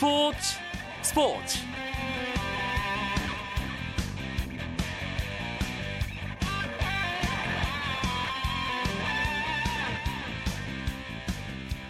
스포츠 0.00 0.38
스포츠 1.02 1.58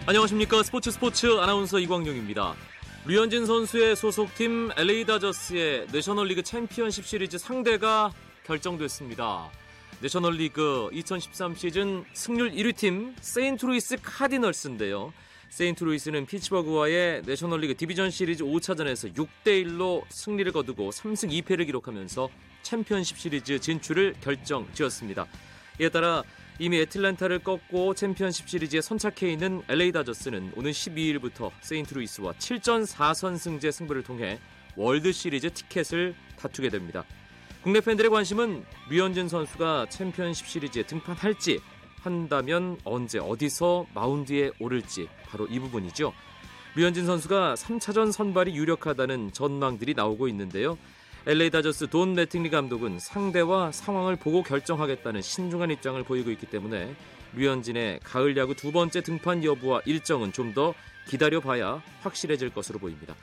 안녕하십니까 0.05 0.61
스포츠 0.61 0.91
스포츠 0.91 1.39
아나운서 1.39 1.79
이광용입니다. 1.79 2.53
류현진 3.05 3.45
선수의 3.45 3.95
소속팀 3.95 4.71
LA 4.75 5.05
다저스의 5.05 5.87
내셔널리그 5.93 6.43
챔피언십 6.43 7.05
시리즈 7.05 7.37
상대가 7.37 8.11
결정됐습니다. 8.45 9.49
내셔널리그 10.01 10.89
2013 10.91 11.55
시즌 11.55 12.03
승률 12.11 12.51
1위 12.51 12.75
팀 12.75 13.15
세인트루이스 13.21 13.99
카디널스인데요. 14.01 15.13
세인트루이스는 15.51 16.27
피츠버그와의 16.27 17.23
내셔널리그 17.25 17.75
디비전 17.75 18.09
시리즈 18.09 18.41
5차전에서 18.41 19.13
6대 19.13 19.65
1로 19.65 20.03
승리를 20.07 20.49
거두고 20.53 20.91
3승 20.91 21.29
2패를 21.43 21.65
기록하면서 21.65 22.29
챔피언십 22.63 23.17
시리즈 23.17 23.59
진출을 23.59 24.15
결정지었습니다. 24.21 25.27
이에 25.81 25.89
따라 25.89 26.23
이미 26.57 26.79
애틀랜타를 26.79 27.39
꺾고 27.39 27.95
챔피언십 27.95 28.47
시리즈에 28.47 28.79
선착해 28.79 29.29
있는 29.29 29.61
LA 29.67 29.91
다저스는 29.91 30.53
오는 30.55 30.71
12일부터 30.71 31.51
세인트루이스와 31.59 32.31
7전 32.33 32.85
4선승제 32.87 33.73
승부를 33.73 34.03
통해 34.03 34.39
월드 34.77 35.11
시리즈 35.11 35.51
티켓을 35.51 36.15
다투게 36.37 36.69
됩니다. 36.69 37.03
국내 37.61 37.81
팬들의 37.81 38.09
관심은 38.09 38.63
류현진 38.89 39.27
선수가 39.27 39.87
챔피언십 39.89 40.47
시리즈에 40.47 40.83
등판할지 40.83 41.59
한다면 42.01 42.77
언제 42.83 43.19
어디서 43.19 43.87
마운드에 43.93 44.51
오를지 44.59 45.07
바로 45.29 45.47
이 45.47 45.59
부분이죠. 45.59 46.13
류현진 46.75 47.05
선수가 47.05 47.55
3차전 47.55 48.11
선발이 48.11 48.55
유력하다는 48.55 49.33
전망들이 49.33 49.93
나오고 49.93 50.27
있는데요. 50.29 50.77
LA 51.27 51.51
다저스 51.51 51.87
돈 51.89 52.15
매팅리 52.15 52.49
감독은 52.49 52.99
상대와 52.99 53.71
상황을 53.71 54.15
보고 54.15 54.41
결정하겠다는 54.41 55.21
신중한 55.21 55.69
입장을 55.69 56.01
보이고 56.03 56.31
있기 56.31 56.47
때문에 56.47 56.95
류현진의 57.35 57.99
가을 58.03 58.35
야구 58.37 58.55
두 58.55 58.71
번째 58.71 59.01
등판 59.01 59.43
여부와 59.43 59.81
일정은 59.85 60.31
좀 60.31 60.53
더 60.53 60.73
기다려봐야 61.07 61.81
확실해질 62.01 62.49
것으로 62.51 62.79
보입니다. 62.79 63.15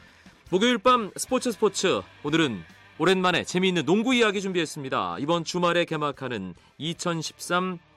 목요일 0.50 0.78
밤 0.78 1.10
스포츠 1.16 1.52
스포츠 1.52 2.00
오늘은 2.22 2.62
오랜만에 2.98 3.44
재미있는 3.44 3.84
농구 3.84 4.14
이야기 4.14 4.40
준비했습니다. 4.40 5.18
이번 5.20 5.44
주말에 5.44 5.84
개막하는 5.84 6.54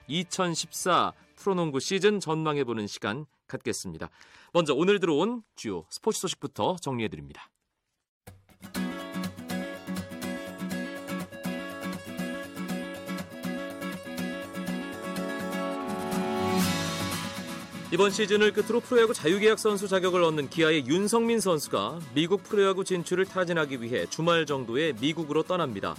2013-2014 0.08 1.12
프로농구 1.36 1.80
시즌 1.80 2.20
전망해보는 2.20 2.86
시간 2.86 3.26
갖겠습니다. 3.48 4.10
먼저 4.52 4.74
오늘 4.74 5.00
들어온 5.00 5.42
주요 5.56 5.84
스포츠 5.90 6.20
소식부터 6.20 6.76
정리해드립니다. 6.80 7.50
이번 17.92 18.10
시즌을 18.10 18.54
끝으로 18.54 18.80
프로야구 18.80 19.12
자유계약 19.12 19.58
선수 19.58 19.86
자격을 19.86 20.22
얻는 20.22 20.48
기아의 20.48 20.86
윤성민 20.86 21.40
선수가 21.40 22.00
미국 22.14 22.42
프로야구 22.42 22.84
진출을 22.84 23.26
타진하기 23.26 23.82
위해 23.82 24.06
주말 24.06 24.46
정도에 24.46 24.94
미국으로 24.94 25.42
떠납니다. 25.42 25.94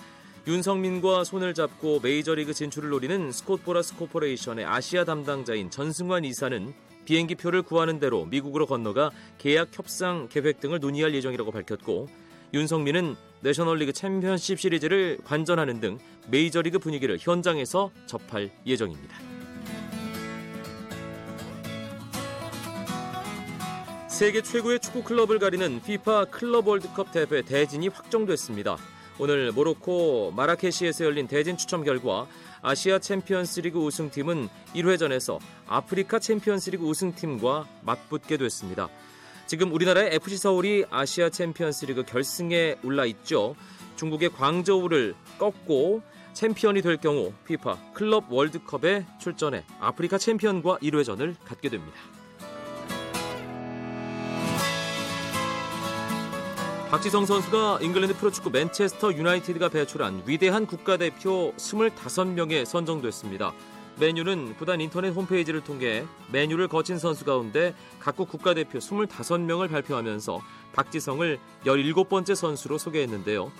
윤석민과 0.45 1.23
손을 1.23 1.53
잡고 1.53 2.01
메이저리그 2.01 2.53
진출을 2.53 2.89
노리는 2.89 3.31
스콧보라스 3.31 3.95
코퍼레이션의 3.95 4.65
아시아 4.65 5.05
담당자인 5.05 5.69
전승환 5.69 6.25
이사는 6.25 6.73
비행기 7.05 7.35
표를 7.35 7.61
구하는 7.61 7.97
대로 7.97 8.25
미국으로 8.25 8.65
건너가 8.65 9.09
계약 9.37 9.69
협상 9.71 10.27
계획 10.29 10.59
등을 10.59 10.79
논의할 10.79 11.13
예정이라고 11.15 11.51
밝혔고 11.51 12.09
윤석민은 12.53 13.15
내셔널리그 13.39 13.93
챔피언십 13.93 14.59
시리즈를 14.59 15.17
관전하는 15.23 15.79
등 15.79 15.97
메이저리그 16.27 16.77
분위기를 16.77 17.17
현장에서 17.19 17.91
접할 18.05 18.51
예정입니다. 18.65 19.17
세계 24.09 24.41
최고의 24.41 24.81
축구 24.81 25.03
클럽을 25.03 25.39
가리는 25.39 25.77
FIFA 25.77 26.25
클럽 26.31 26.67
월드컵 26.67 27.11
대회 27.13 27.41
대진이 27.41 27.87
확정됐습니다. 27.87 28.77
오늘 29.19 29.51
모로코 29.51 30.31
마라케시에서 30.35 31.05
열린 31.05 31.27
대진 31.27 31.55
추첨 31.55 31.83
결과 31.83 32.27
아시아 32.61 32.97
챔피언스리그 32.97 33.77
우승팀은 33.79 34.49
1회전에서 34.73 35.39
아프리카 35.67 36.17
챔피언스리그 36.19 36.83
우승팀과 36.83 37.67
맞붙게 37.81 38.37
됐습니다. 38.37 38.89
지금 39.45 39.71
우리나라의 39.71 40.15
FC 40.15 40.37
서울이 40.37 40.85
아시아 40.89 41.29
챔피언스리그 41.29 42.03
결승에 42.03 42.77
올라 42.83 43.05
있죠. 43.05 43.55
중국의 43.97 44.29
광저우를 44.29 45.13
꺾고 45.37 46.01
챔피언이 46.33 46.81
될 46.81 46.97
경우 46.97 47.31
FIFA 47.43 47.75
클럽 47.93 48.25
월드컵에 48.31 49.05
출전해 49.19 49.63
아프리카 49.79 50.17
챔피언과 50.17 50.77
1회전을 50.77 51.35
갖게 51.45 51.69
됩니다. 51.69 51.99
박지성 56.93 57.25
선수가 57.25 57.79
잉글랜드 57.81 58.15
프로축구 58.17 58.51
맨체스터 58.51 59.13
유나이티드가 59.13 59.69
배출한 59.69 60.21
위대한 60.27 60.67
국가대표 60.67 61.51
25명에 61.57 62.65
선정됐습니다. 62.65 63.51
메뉴는 63.99 64.55
구단 64.57 64.79
인터넷 64.79 65.09
홈페이지를 65.09 65.63
통해 65.63 66.05
메뉴를 66.31 66.67
거친 66.67 66.99
선수 66.99 67.25
가운데 67.25 67.73
각국 67.99 68.29
국가대표 68.29 68.77
25명을 68.77 69.71
발표하면서 69.71 70.39
박지성을 70.73 71.39
17번째 71.65 72.35
선수로 72.35 72.77
소개했는데요. 72.77 73.51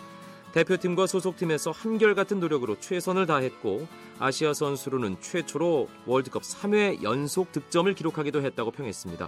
대표팀과 0.51 1.07
소속팀에서 1.07 1.71
한결같은 1.71 2.39
노력으로 2.39 2.79
최선을 2.79 3.25
다했고 3.25 3.87
아시아 4.19 4.53
선수로는 4.53 5.17
최초로 5.21 5.89
월드컵 6.05 6.43
3회 6.43 7.01
연속 7.01 7.51
득점을 7.51 7.91
기록하기도 7.95 8.43
했다고 8.43 8.69
평했습니다. 8.69 9.27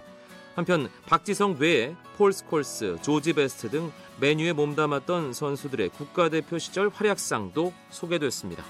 한편 0.56 0.88
박지성 1.04 1.56
외에 1.58 1.94
폴 2.16 2.32
스콜스, 2.32 2.96
조지 3.02 3.34
베스트 3.34 3.68
등 3.68 3.92
메뉴에 4.18 4.54
몸담았던 4.54 5.34
선수들의 5.34 5.90
국가대표 5.90 6.58
시절 6.58 6.88
활약상도 6.88 7.74
소개됐습니다. 7.90 8.64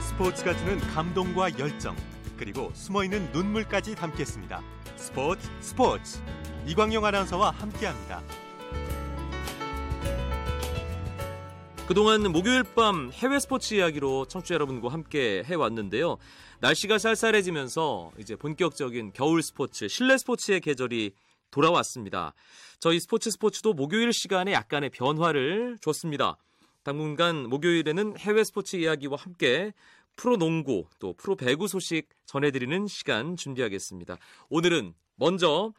스포츠가 0.00 0.54
주는 0.54 0.78
감동과 0.78 1.58
열정 1.58 1.96
그리고 2.36 2.70
숨어있는 2.74 3.32
눈물까지 3.32 3.94
담겠습니다. 3.94 4.60
스포츠 4.96 5.48
스포츠 5.60 6.20
이광용 6.66 7.06
아나운서와 7.06 7.52
함께합니다. 7.52 8.45
그동안 11.86 12.22
목요일 12.32 12.64
밤 12.64 13.12
해외 13.12 13.38
스포츠 13.38 13.74
이야기로 13.74 14.26
청취자 14.26 14.56
여러분과 14.56 14.88
함께 14.88 15.44
해왔는데요. 15.44 16.16
날씨가 16.58 16.98
쌀쌀해지면서 16.98 18.10
이제 18.18 18.34
본격적인 18.34 19.12
겨울 19.12 19.40
스포츠, 19.40 19.86
실내 19.86 20.18
스포츠의 20.18 20.62
계절이 20.62 21.12
돌아왔습니다. 21.52 22.34
저희 22.80 22.98
스포츠 22.98 23.30
스포츠도 23.30 23.74
목요일 23.74 24.12
시간에 24.12 24.52
약간의 24.52 24.90
변화를 24.90 25.78
줬습니다. 25.80 26.36
당분간 26.82 27.48
목요일에는 27.48 28.18
해외 28.18 28.42
스포츠 28.42 28.74
이야기와 28.74 29.16
함께 29.16 29.72
프로 30.16 30.36
농구 30.36 30.86
또 30.98 31.12
프로 31.12 31.36
배구 31.36 31.68
소식 31.68 32.08
전해드리는 32.26 32.88
시간 32.88 33.36
준비하겠습니다. 33.36 34.16
오늘은 34.48 34.92
먼저 35.14 35.72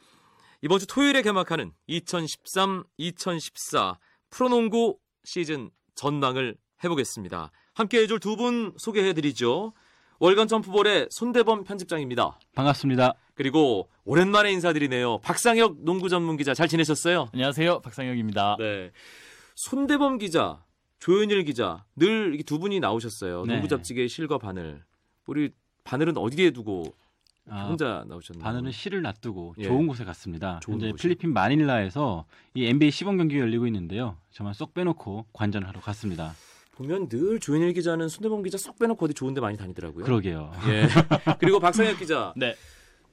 이번 0.61 0.79
주 0.79 0.87
토요일에 0.87 1.21
개막하는 1.21 1.73
2013-2014 1.89 3.97
프로농구 4.29 4.99
시즌 5.25 5.69
전망을 5.97 6.55
해보겠습니다. 6.83 7.51
함께 7.73 7.99
해줄 7.99 8.19
두 8.19 8.35
분 8.37 8.73
소개해드리죠. 8.77 9.73
월간 10.19 10.47
점프볼의 10.47 11.07
손대범 11.11 11.63
편집장입니다. 11.63 12.39
반갑습니다. 12.55 13.13
그리고 13.35 13.87
오랜만에 14.03 14.51
인사드리네요. 14.51 15.19
박상혁 15.19 15.77
농구 15.83 16.09
전문 16.09 16.37
기자 16.37 16.53
잘 16.55 16.67
지내셨어요? 16.67 17.29
안녕하세요. 17.33 17.81
박상혁입니다. 17.81 18.55
네. 18.57 18.91
손대범 19.55 20.17
기자, 20.17 20.63
조현일 20.99 21.43
기자 21.43 21.85
늘 21.95 22.41
두 22.45 22.57
분이 22.59 22.79
나오셨어요. 22.79 23.43
네. 23.45 23.53
농구 23.53 23.67
잡지계의 23.67 24.09
실과 24.09 24.37
바늘. 24.39 24.83
우리 25.27 25.51
바늘은 25.83 26.17
어디에 26.17 26.49
두고 26.51 26.95
아, 27.49 27.67
혼자 27.67 28.03
나오셨나요? 28.07 28.43
바늘은 28.43 28.71
실을 28.71 29.01
놔두고 29.01 29.55
예. 29.59 29.63
좋은 29.63 29.87
곳에 29.87 30.03
갔습니다. 30.05 30.59
좋은 30.61 30.75
현재 30.75 30.91
곳이요? 30.91 30.95
필리핀 31.01 31.33
마닐라에서 31.33 32.25
이 32.53 32.65
NBA 32.65 32.91
시범 32.91 33.17
경기가 33.17 33.41
열리고 33.41 33.67
있는데요. 33.67 34.17
저만 34.31 34.53
쏙 34.53 34.73
빼놓고 34.73 35.27
관전을 35.33 35.67
하러 35.67 35.79
갔습니다. 35.79 36.33
보면 36.75 37.09
늘 37.09 37.39
조현일 37.39 37.73
기자는 37.73 38.07
손대범 38.07 38.43
기자 38.43 38.57
쏙 38.57 38.77
빼놓고 38.77 39.05
어디 39.05 39.13
좋은 39.13 39.33
데 39.33 39.41
많이 39.41 39.57
다니더라고요. 39.57 40.03
그러게요. 40.05 40.51
예. 40.67 40.87
그리고 41.39 41.59
박상혁 41.59 41.97
기자. 41.99 42.33
네. 42.37 42.55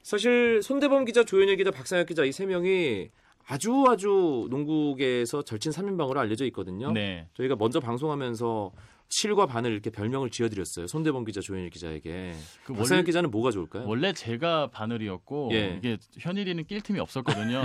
사실 0.03 0.61
손대범 0.63 1.07
기자, 1.07 1.25
조현일 1.25 1.57
기자, 1.57 1.71
박상혁 1.71 2.07
기자 2.09 2.25
이 2.25 2.33
세 2.33 2.45
명이 2.45 3.09
아주 3.47 3.85
아주 3.89 4.47
농구계에서 4.51 5.43
절친 5.43 5.73
3인방으로 5.73 6.17
알려져 6.19 6.45
있거든요. 6.47 6.93
네. 6.93 7.29
저희가 7.35 7.57
먼저 7.57 7.79
방송하면서 7.81 8.73
실과 9.09 9.47
반을 9.47 9.71
이렇게 9.71 9.91
별명을 9.91 10.31
지어드렸어요. 10.31 10.87
손대범 10.87 11.25
기자, 11.25 11.41
조현일 11.41 11.71
기자에게. 11.71 12.35
그 12.65 12.75
원래, 12.77 13.03
기자는 13.03 13.31
뭐가 13.31 13.51
좋을까요? 13.51 13.85
원래 13.87 14.13
제가 14.13 14.69
바늘이었고 14.71 15.51
예. 15.53 15.77
이게 15.79 15.99
현일이는 16.19 16.65
낄 16.67 16.81
틈이 16.81 16.99
없었거든요. 17.01 17.63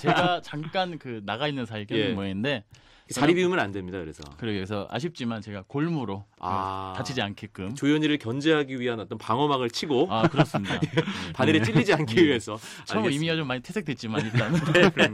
제가 0.00 0.40
잠깐 0.42 0.98
그 0.98 1.20
나가 1.24 1.46
있는 1.48 1.66
사이에 1.66 1.84
껴는 1.84 2.02
예. 2.04 2.12
모양인데 2.14 2.64
자리 3.10 3.34
비우면 3.34 3.58
안 3.58 3.72
됩니다. 3.72 3.98
그래서 3.98 4.22
그래서 4.36 4.86
아쉽지만 4.90 5.40
제가 5.40 5.64
골무로 5.66 6.26
아. 6.40 6.92
그 6.94 6.98
다치지 6.98 7.22
않게끔 7.22 7.74
조현일을 7.74 8.18
견제하기 8.18 8.78
위한 8.80 9.00
어떤 9.00 9.16
방어막을 9.18 9.70
치고 9.70 10.08
아 10.10 10.28
그렇습니다. 10.28 10.78
네. 10.80 10.88
바늘에 11.34 11.62
찔리지 11.62 11.92
않기 11.94 12.16
예. 12.18 12.24
위해서. 12.26 12.58
처음 12.84 13.04
알겠습니다. 13.04 13.16
이미가 13.16 13.36
좀 13.36 13.46
많이 13.48 13.62
퇴색됐지만 13.62 14.24
일단 14.26 14.52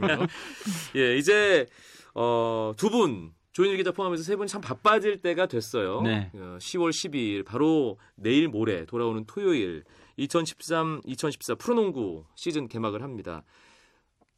네. 0.01 1.01
예, 1.01 1.17
이제 1.17 1.65
어, 2.13 2.73
두 2.77 2.89
분 2.89 3.31
조현일 3.55 3.77
기자 3.77 3.91
포함해서 3.93 4.21
세 4.21 4.35
분이 4.35 4.49
참 4.49 4.59
바빠질 4.59 5.21
때가 5.21 5.45
됐어요. 5.45 6.01
네. 6.01 6.29
어, 6.33 6.57
10월 6.59 6.89
12일 6.89 7.45
바로 7.45 7.97
내일 8.15 8.49
모레 8.49 8.85
돌아오는 8.85 9.23
토요일 9.25 9.85
2013-2014 10.19 11.57
프로농구 11.57 12.25
시즌 12.35 12.67
개막을 12.67 13.01
합니다. 13.01 13.43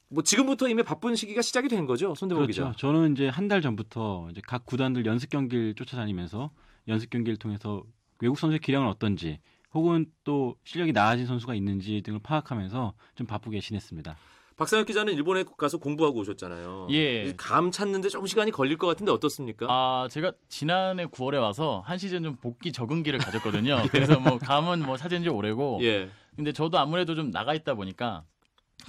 뭐 0.10 0.22
지금부터 0.22 0.68
이미 0.70 0.84
바쁜 0.84 1.16
시기가 1.16 1.42
시작이 1.42 1.68
된 1.68 1.88
거죠, 1.88 2.14
손대범 2.14 2.44
그렇죠. 2.44 2.70
기자. 2.70 2.74
저는 2.78 3.14
이제 3.14 3.28
한 3.28 3.48
달 3.48 3.60
전부터 3.64 4.28
이제 4.30 4.42
각 4.46 4.68
구단들 4.68 5.08
연습 5.08 5.32
경기를 5.32 5.74
쫓아다니면서 5.74 6.52
연습 6.88 7.10
경기를 7.10 7.38
통해서 7.38 7.84
외국 8.22 8.38
선수의 8.38 8.60
기량은 8.60 8.88
어떤지 8.88 9.40
혹은 9.74 10.06
또 10.26 10.56
실력이 10.64 10.92
나아진 10.94 11.26
선수가 11.26 11.56
있는지 11.56 12.04
등을 12.04 12.20
파악하면서 12.22 12.94
좀 13.16 13.26
바쁘게 13.26 13.62
지냈습니다. 13.62 14.16
박상혁 14.58 14.88
기자는 14.88 15.14
일본에 15.14 15.44
가서 15.56 15.78
공부하고 15.78 16.20
오셨잖아요. 16.20 16.88
예. 16.90 17.34
감 17.38 17.70
찾는데 17.70 18.10
좀 18.10 18.26
시간이 18.26 18.50
걸릴 18.50 18.78
것 18.78 18.88
같은데 18.88 19.12
어떻습니까? 19.12 19.68
아 19.70 20.08
제가 20.10 20.34
지난해 20.50 21.06
9월에 21.06 21.40
와서 21.40 21.84
한 21.86 22.00
시즌 22.00 22.24
좀 22.24 22.36
복귀 22.38 22.72
적응기를 22.72 23.20
가졌거든요. 23.20 23.84
그래서 23.92 24.20
뭐 24.20 24.40
감은 24.40 24.82
뭐 24.82 24.98
찾은 24.98 25.22
지 25.22 25.30
오래고 25.30 25.80
예. 25.84 26.10
근데 26.36 26.52
저도 26.52 26.80
아무래도 26.80 27.14
좀 27.14 27.30
나가 27.30 27.54
있다 27.54 27.76
보니까 27.76 28.24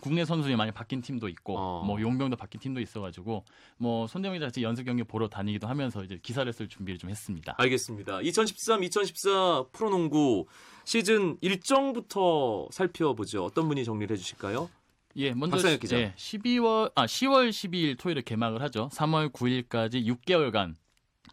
국내 0.01 0.25
선수들이 0.25 0.57
많이 0.57 0.73
바뀐 0.73 1.03
팀도 1.03 1.29
있고 1.29 1.59
어. 1.59 1.83
뭐 1.85 2.01
용병도 2.01 2.37
바뀐 2.37 2.61
팀도 2.61 2.81
있어가지고 2.81 3.45
뭐 3.77 4.07
손대웅 4.07 4.35
기자 4.35 4.47
같이 4.47 4.63
연습 4.63 4.85
경기 4.85 5.03
보러 5.03 5.29
다니기도 5.29 5.67
하면서 5.67 6.03
이제 6.03 6.19
기사를 6.23 6.51
쓸 6.53 6.69
준비를 6.69 6.99
좀 6.99 7.11
했습니다. 7.11 7.57
알겠습니다. 7.59 8.21
2013-2014 8.21 9.73
프로농구 9.73 10.47
시즌 10.85 11.37
일정부터 11.43 12.69
살펴보죠. 12.71 13.45
어떤 13.45 13.69
분이 13.69 13.85
정리를 13.85 14.15
해주실까요? 14.15 14.71
예, 15.19 15.33
먼저 15.35 15.57
박상혁 15.57 15.81
기자. 15.81 15.99
예, 15.99 16.15
12월 16.17 16.91
아 16.95 17.07
10월 17.07 17.51
12일 17.51 17.99
토요일에 17.99 18.23
개막을 18.23 18.63
하죠. 18.63 18.89
3월 18.93 19.33
9일까지 19.33 20.07
6개월간 20.07 20.75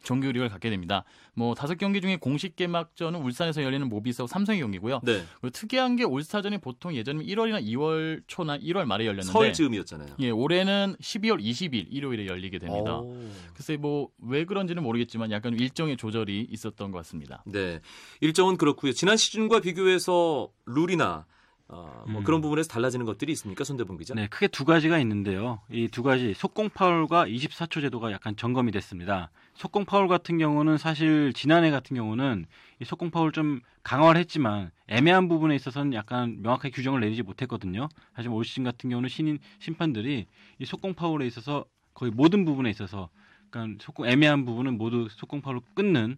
정규 0.03 0.27
리그를 0.27 0.49
갖게 0.49 0.69
됩니다. 0.69 1.03
뭐 1.33 1.55
다섯 1.55 1.75
경기 1.79 1.99
중에 1.99 2.17
공식 2.17 2.55
개막전은 2.55 3.21
울산에서 3.21 3.63
열리는 3.63 3.87
모비스하고 3.89 4.27
삼성의 4.27 4.61
경기고요. 4.61 5.01
네. 5.03 5.23
그리고 5.41 5.49
특이한 5.51 5.95
게 5.95 6.03
올스타전이 6.03 6.59
보통 6.59 6.95
예전에 6.95 7.23
1월이나 7.23 7.63
2월 7.65 8.21
초나 8.27 8.59
1월 8.59 8.85
말에 8.85 9.05
열렸는데 9.05 9.31
설 9.31 9.53
즈음이었잖아요. 9.53 10.15
예, 10.19 10.29
올해는 10.29 10.95
12월 11.01 11.41
20일 11.43 11.87
일요일에 11.89 12.27
열리게 12.27 12.59
됩니다. 12.59 12.99
오. 12.99 13.17
글쎄 13.55 13.77
뭐 13.77 14.09
왜 14.19 14.45
그런지는 14.45 14.83
모르겠지만 14.83 15.31
약간 15.31 15.53
일정의 15.57 15.97
조절이 15.97 16.47
있었던 16.51 16.91
것 16.91 16.97
같습니다. 16.99 17.43
네. 17.45 17.79
일정은 18.21 18.57
그렇고요. 18.57 18.91
지난 18.91 19.17
시즌과 19.17 19.61
비교해서 19.61 20.49
룰이나 20.65 21.25
어, 21.67 22.03
뭐 22.07 22.21
음. 22.21 22.23
그런 22.23 22.41
부분에서 22.41 22.69
달라지는 22.69 23.05
것들이 23.07 23.31
있습니까, 23.33 23.63
손대범 23.63 23.97
기자? 23.97 24.13
네, 24.13 24.27
크게 24.27 24.47
두 24.47 24.65
가지가 24.65 24.99
있는데요. 24.99 25.61
이 25.71 25.87
두 25.87 26.03
가지 26.03 26.33
속공 26.35 26.69
파울과 26.69 27.25
24초 27.25 27.81
제도가 27.81 28.11
약간 28.11 28.35
점검이 28.35 28.71
됐습니다. 28.71 29.31
속공 29.55 29.85
파울 29.85 30.07
같은 30.07 30.37
경우는 30.37 30.77
사실 30.77 31.33
지난해 31.33 31.71
같은 31.71 31.95
경우는 31.95 32.45
이 32.79 32.85
속공 32.85 33.09
파울 33.09 33.31
좀 33.31 33.61
강화를 33.83 34.19
했지만 34.21 34.69
애매한 34.87 35.27
부분에 35.27 35.55
있어서는 35.55 35.93
약간 35.93 36.41
명확하게 36.43 36.69
규정을 36.69 36.99
내리지 37.01 37.23
못했거든요. 37.23 37.89
하지만 38.13 38.37
올 38.37 38.45
시즌 38.45 38.63
같은 38.63 38.89
경우는 38.89 39.09
신인 39.09 39.39
심판들이 39.59 40.27
이 40.59 40.65
속공 40.65 40.93
파울에 40.93 41.25
있어서 41.25 41.65
거의 41.95 42.11
모든 42.11 42.45
부분에 42.45 42.69
있어서 42.69 43.09
약간 43.47 43.77
속공 43.81 44.05
애매한 44.07 44.45
부분은 44.45 44.77
모두 44.77 45.07
속공 45.09 45.41
파울로 45.41 45.61
끊는 45.73 46.17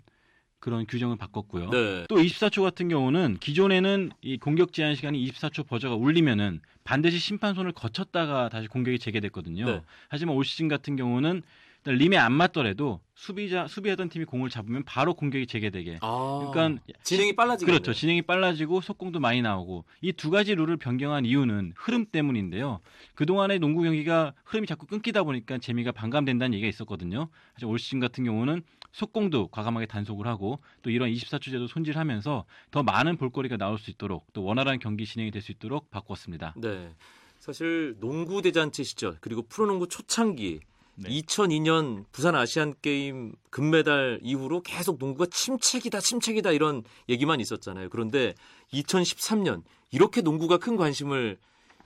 그런 0.59 0.86
규정을 0.88 1.18
바꿨고요. 1.18 1.69
네. 1.69 2.06
또 2.09 2.15
24초 2.18 2.63
같은 2.63 2.89
경우는 2.89 3.38
기존에는 3.39 4.12
이 4.21 4.38
공격 4.38 4.74
제한 4.74 4.95
시간이 4.95 5.24
24초 5.31 5.68
버저가 5.68 5.95
울리면은 5.95 6.62
반드시 6.83 7.19
심판 7.19 7.54
손을 7.54 7.71
거쳤다가 7.74 8.50
다시 8.50 8.68
공격이 8.68 9.00
재개됐거든요. 9.00 9.65
네. 9.65 9.81
하지만 10.09 10.36
올 10.36 10.45
시즌 10.45 10.68
같은 10.68 10.95
경우는 10.95 11.44
림에 11.86 12.18
안 12.18 12.33
맞더라도 12.33 13.00
수비자 13.15 13.65
수비하던 13.65 14.09
팀이 14.09 14.25
공을 14.25 14.50
잡으면 14.50 14.83
바로 14.83 15.13
공격이 15.13 15.48
재개되게. 15.48 16.00
아, 16.01 16.50
그러니까 16.51 16.81
진행이 17.04 17.33
빨라지게 17.33 17.71
그렇죠. 17.71 17.94
진행이 17.94 18.24
빨라지고 18.24 18.81
속공도 18.81 19.21
많이 19.21 19.42
나오고 19.42 19.86
이 20.01 20.12
두 20.12 20.30
가지 20.30 20.54
룰을 20.54 20.75
변경한 20.75 21.24
이유는 21.24 21.74
흐름 21.77 22.06
때문인데요. 22.06 22.81
그 23.15 23.25
동안의 23.25 23.59
농구 23.59 23.83
경기가 23.83 24.33
흐름이 24.44 24.68
자꾸 24.68 24.86
끊기다 24.86 25.24
보니까 25.24 25.59
재미가 25.59 25.94
반감된다는 25.94 26.56
얘기가 26.56 26.68
있었거든요. 26.68 27.30
하지만 27.54 27.71
올 27.71 27.80
시즌 27.80 28.01
같은 28.01 28.25
경우는 28.25 28.63
속공도 28.92 29.48
과감하게 29.50 29.86
단속을 29.86 30.28
하고 30.28 30.60
또 30.81 30.89
이런 30.89 31.10
24초 31.12 31.51
제도 31.51 31.68
손질하면서 31.68 32.45
더 32.72 32.84
많은 32.84 33.18
볼거리가 33.18 33.57
나올 33.57 33.78
수 33.78 33.92
있도록 33.92 34.25
또 34.34 34.44
원활한 34.44 34.80
경기 34.80 35.06
진행이 35.06 35.31
될 35.31 35.42
수 35.42 35.51
있도록 35.51 35.89
바꾸었습니다. 35.92 36.56
네. 36.57 36.94
사실 37.39 37.95
농구 38.00 38.42
대잔치 38.42 38.84
시절 38.84 39.18
그리고 39.22 39.44
프로농구 39.44 39.88
초창기 39.88 40.60
네. 40.95 41.10
2002년 41.10 42.06
부산 42.12 42.36
아시안 42.36 42.74
게임 42.81 43.34
금메달 43.51 44.19
이후로 44.24 44.62
계속 44.62 44.98
농구가 44.98 45.28
침체기다 45.30 46.00
침체기다 46.00 46.51
이런 46.51 46.83
얘기만 47.07 47.40
있었잖아요. 47.40 47.90
그런데 47.90 48.33
2013년 48.74 49.62
이렇게 49.92 50.22
농구가 50.22 50.57
큰 50.57 50.75
관심을 50.75 51.38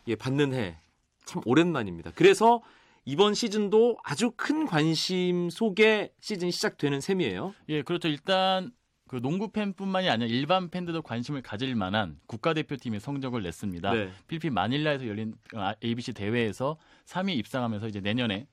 예, 0.07 0.15
받는 0.15 0.53
해 0.53 0.77
참 1.25 1.41
오랜만입니다. 1.45 2.11
그래서 2.15 2.61
이번 3.05 3.33
시즌도 3.33 3.97
아주 4.03 4.31
큰 4.35 4.65
관심 4.65 5.49
속에 5.49 6.11
시즌이 6.19 6.51
시작되는 6.51 7.01
셈이에요. 7.01 7.53
예, 7.69 7.81
그렇죠. 7.81 8.07
일단 8.07 8.71
그 9.07 9.21
농구 9.21 9.51
팬뿐만이 9.51 10.09
아니라 10.09 10.29
일반 10.29 10.69
팬들도 10.69 11.01
관심을 11.01 11.41
가질 11.41 11.75
만한 11.75 12.17
국가대표팀의 12.27 12.99
성적을 12.99 13.43
냈습니다. 13.43 13.93
네. 13.93 14.09
필리핀 14.27 14.53
마닐라에서 14.53 15.07
열린 15.07 15.33
아, 15.53 15.75
ABC 15.83 16.13
대회에서 16.13 16.77
3위 17.05 17.35
입상하면서 17.37 17.89
이제 17.89 17.99
내년에 17.99 18.47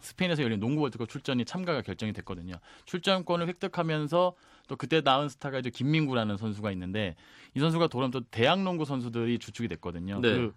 스페인에서 0.00 0.42
열린 0.44 0.60
농구 0.60 0.82
월드컵 0.82 1.08
출전이 1.08 1.44
참가가 1.44 1.82
결정이 1.82 2.12
됐거든요. 2.12 2.54
출전권을 2.86 3.48
획득하면서 3.48 4.34
또 4.68 4.76
그때 4.76 5.02
나온 5.02 5.28
스타가 5.28 5.58
이제 5.58 5.70
김민구라는 5.70 6.36
선수가 6.36 6.70
있는데 6.72 7.16
이 7.54 7.60
선수가 7.60 7.88
돌아오면 7.88 8.10
또 8.12 8.20
대학 8.30 8.62
농구 8.62 8.84
선수들이 8.84 9.38
주축이 9.38 9.68
됐거든요. 9.68 10.20
네. 10.20 10.34
그 10.34 10.54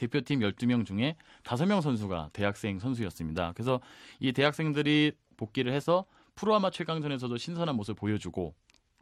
대표팀 0.00 0.40
12명 0.40 0.86
중에 0.86 1.16
5명 1.44 1.82
선수가 1.82 2.30
대학생 2.32 2.78
선수였습니다. 2.78 3.52
그래서 3.54 3.80
이 4.18 4.32
대학생들이 4.32 5.12
복귀를 5.36 5.72
해서 5.72 6.06
프로아마 6.34 6.70
최강전에서도 6.70 7.36
신선한 7.36 7.76
모습을 7.76 7.96
보여주고 7.96 8.54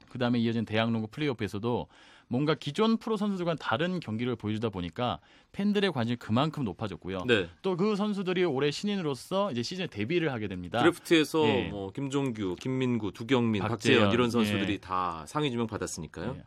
그 0.08 0.18
다음에 0.18 0.38
이어진 0.38 0.64
대학농구 0.64 1.08
플레이오프에서도 1.08 1.86
뭔가 2.28 2.54
기존 2.54 2.98
프로 2.98 3.16
선수들과는 3.16 3.58
다른 3.58 4.00
경기를 4.00 4.36
보여주다 4.36 4.70
보니까 4.70 5.18
팬들의 5.52 5.92
관심이 5.92 6.16
그만큼 6.16 6.64
높아졌고요. 6.64 7.24
네. 7.26 7.48
또그 7.62 7.96
선수들이 7.96 8.44
올해 8.44 8.70
신인으로서 8.70 9.52
이제 9.52 9.62
시즌에 9.62 9.86
데뷔를 9.86 10.32
하게 10.32 10.48
됩니다. 10.48 10.78
드래프트에서 10.80 11.46
예. 11.46 11.68
뭐 11.68 11.90
김종규, 11.92 12.56
김민구, 12.60 13.12
두경민, 13.12 13.62
박재현, 13.62 13.78
박재현, 13.78 14.12
이런 14.12 14.30
선수들이 14.30 14.74
예. 14.74 14.78
다 14.78 15.24
상위 15.26 15.50
지명 15.50 15.66
받았으니까요. 15.66 16.36
예. 16.38 16.42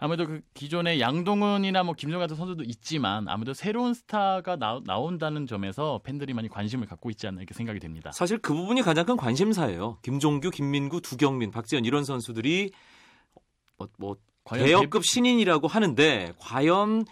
아무래도 0.00 0.26
그 0.26 0.40
기존의 0.54 1.00
양동은이나 1.00 1.82
뭐 1.82 1.92
김정 1.94 2.20
같은 2.20 2.36
선수도 2.36 2.62
있지만 2.62 3.28
아무래도 3.28 3.52
새로운 3.52 3.94
스타가 3.94 4.54
나, 4.56 4.80
나온다는 4.84 5.46
점에서 5.46 6.00
팬들이 6.04 6.32
많이 6.34 6.48
관심을 6.48 6.86
갖고 6.86 7.10
있지 7.10 7.26
않나 7.26 7.40
이렇게 7.40 7.52
생각이 7.52 7.80
됩니다. 7.80 8.12
사실 8.12 8.38
그 8.38 8.54
부분이 8.54 8.82
가장 8.82 9.04
큰 9.04 9.16
관심사예요. 9.16 9.98
김종규, 10.02 10.50
김민구, 10.50 11.00
두경민, 11.00 11.50
박지현 11.50 11.84
이런 11.84 12.04
선수들이 12.04 12.70
뭐, 13.76 13.88
뭐 13.98 14.16
과연 14.44 14.64
대역급 14.64 15.04
신인이라고 15.04 15.66
하는데 15.66 16.32
과연 16.38 17.04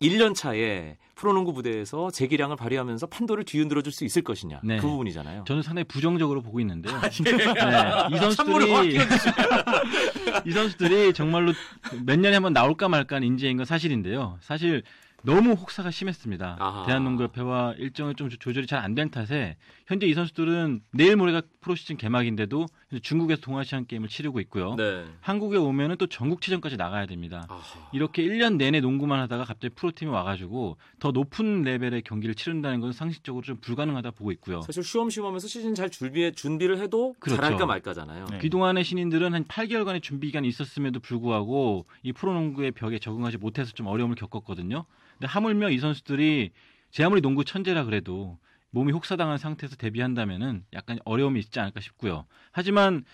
1년 0.00 0.34
차에 0.34 0.96
프로농구 1.16 1.52
부대에서 1.52 2.10
재기량을 2.10 2.56
발휘하면서 2.56 3.08
판도를 3.08 3.44
뒤흔들어 3.44 3.82
줄 3.82 3.92
수 3.92 4.04
있을 4.04 4.22
것이냐. 4.22 4.60
네. 4.62 4.76
그 4.76 4.86
부분이잖아요. 4.86 5.44
저는 5.46 5.62
상당히 5.62 5.84
부정적으로 5.84 6.40
보고 6.42 6.60
있는데요. 6.60 6.94
아, 6.94 7.08
네, 7.08 8.16
이 8.16 8.34
찬물을 8.36 8.70
확 8.72 8.84
선수들이 8.84 8.98
이 10.46 10.50
선수들이 10.52 11.12
정말로 11.14 11.52
몇 12.04 12.18
년에 12.18 12.34
한번 12.36 12.52
나올까 12.52 12.88
말까 12.88 13.16
한 13.16 13.24
인재인 13.24 13.56
건 13.56 13.66
사실인데요. 13.66 14.38
사실 14.40 14.84
너무 15.24 15.50
혹사가 15.52 15.90
심했습니다. 15.90 16.56
아하. 16.60 16.86
대한농구협회와 16.86 17.74
일정을 17.78 18.14
좀 18.14 18.30
조- 18.30 18.36
조절이 18.38 18.66
잘 18.68 18.78
안 18.84 18.94
된 18.94 19.10
탓에 19.10 19.56
현재 19.86 20.06
이 20.06 20.14
선수들은 20.14 20.80
내일 20.92 21.16
모레가 21.16 21.42
프로 21.60 21.74
시즌 21.74 21.96
개막인데도 21.96 22.66
현재 22.88 23.00
중국에서 23.02 23.40
동아시안 23.40 23.84
게임을 23.86 24.08
치르고 24.08 24.38
있고요. 24.40 24.76
네. 24.76 25.04
한국에 25.20 25.56
오면은 25.56 25.96
또 25.96 26.06
전국체전까지 26.06 26.76
나가야 26.76 27.06
됩니다. 27.06 27.44
아하. 27.48 27.88
이렇게 27.92 28.22
1년 28.22 28.56
내내 28.58 28.80
농구만 28.80 29.18
하다가 29.20 29.44
갑자기 29.44 29.74
프로팀에 29.74 30.08
와가지고 30.08 30.76
더 31.00 31.10
높은 31.10 31.62
레벨의 31.62 32.02
경기를 32.02 32.36
치른다는 32.36 32.80
건 32.80 32.92
상식적으로 32.92 33.42
좀 33.44 33.56
불가능하다 33.60 34.12
보고 34.12 34.30
있고요. 34.32 34.60
사실 34.62 34.84
쉬엄쉬엄하면서 34.84 35.48
시즌 35.48 35.74
잘 35.74 35.90
준비해 35.90 36.30
준비를 36.30 36.78
해도 36.78 37.14
그렇죠. 37.18 37.40
잘할까 37.42 37.66
말까잖아요. 37.66 38.26
네. 38.30 38.38
그동안의 38.38 38.84
신인들은 38.84 39.34
한 39.34 39.44
8개월간의 39.46 40.00
준비 40.00 40.28
기간이 40.28 40.46
있었음에도 40.46 41.00
불구하고 41.00 41.86
이 42.04 42.12
프로농구의 42.12 42.70
벽에 42.72 43.00
적응하지 43.00 43.38
못해서 43.38 43.72
좀 43.72 43.88
어려움을 43.88 44.14
겪었거든요. 44.14 44.84
근데 45.18 45.26
하물며 45.26 45.70
이 45.70 45.78
선수들이 45.78 46.50
제 46.90 47.04
아무리 47.04 47.20
농구 47.20 47.44
천재라 47.44 47.84
그래도 47.84 48.38
몸이 48.70 48.92
혹사당한 48.92 49.38
상태에서 49.38 49.76
데뷔한다면은 49.76 50.64
약간 50.72 50.98
어려움이 51.04 51.40
있지 51.40 51.58
않을까 51.58 51.80
싶고요. 51.80 52.26
하지만 52.52 53.04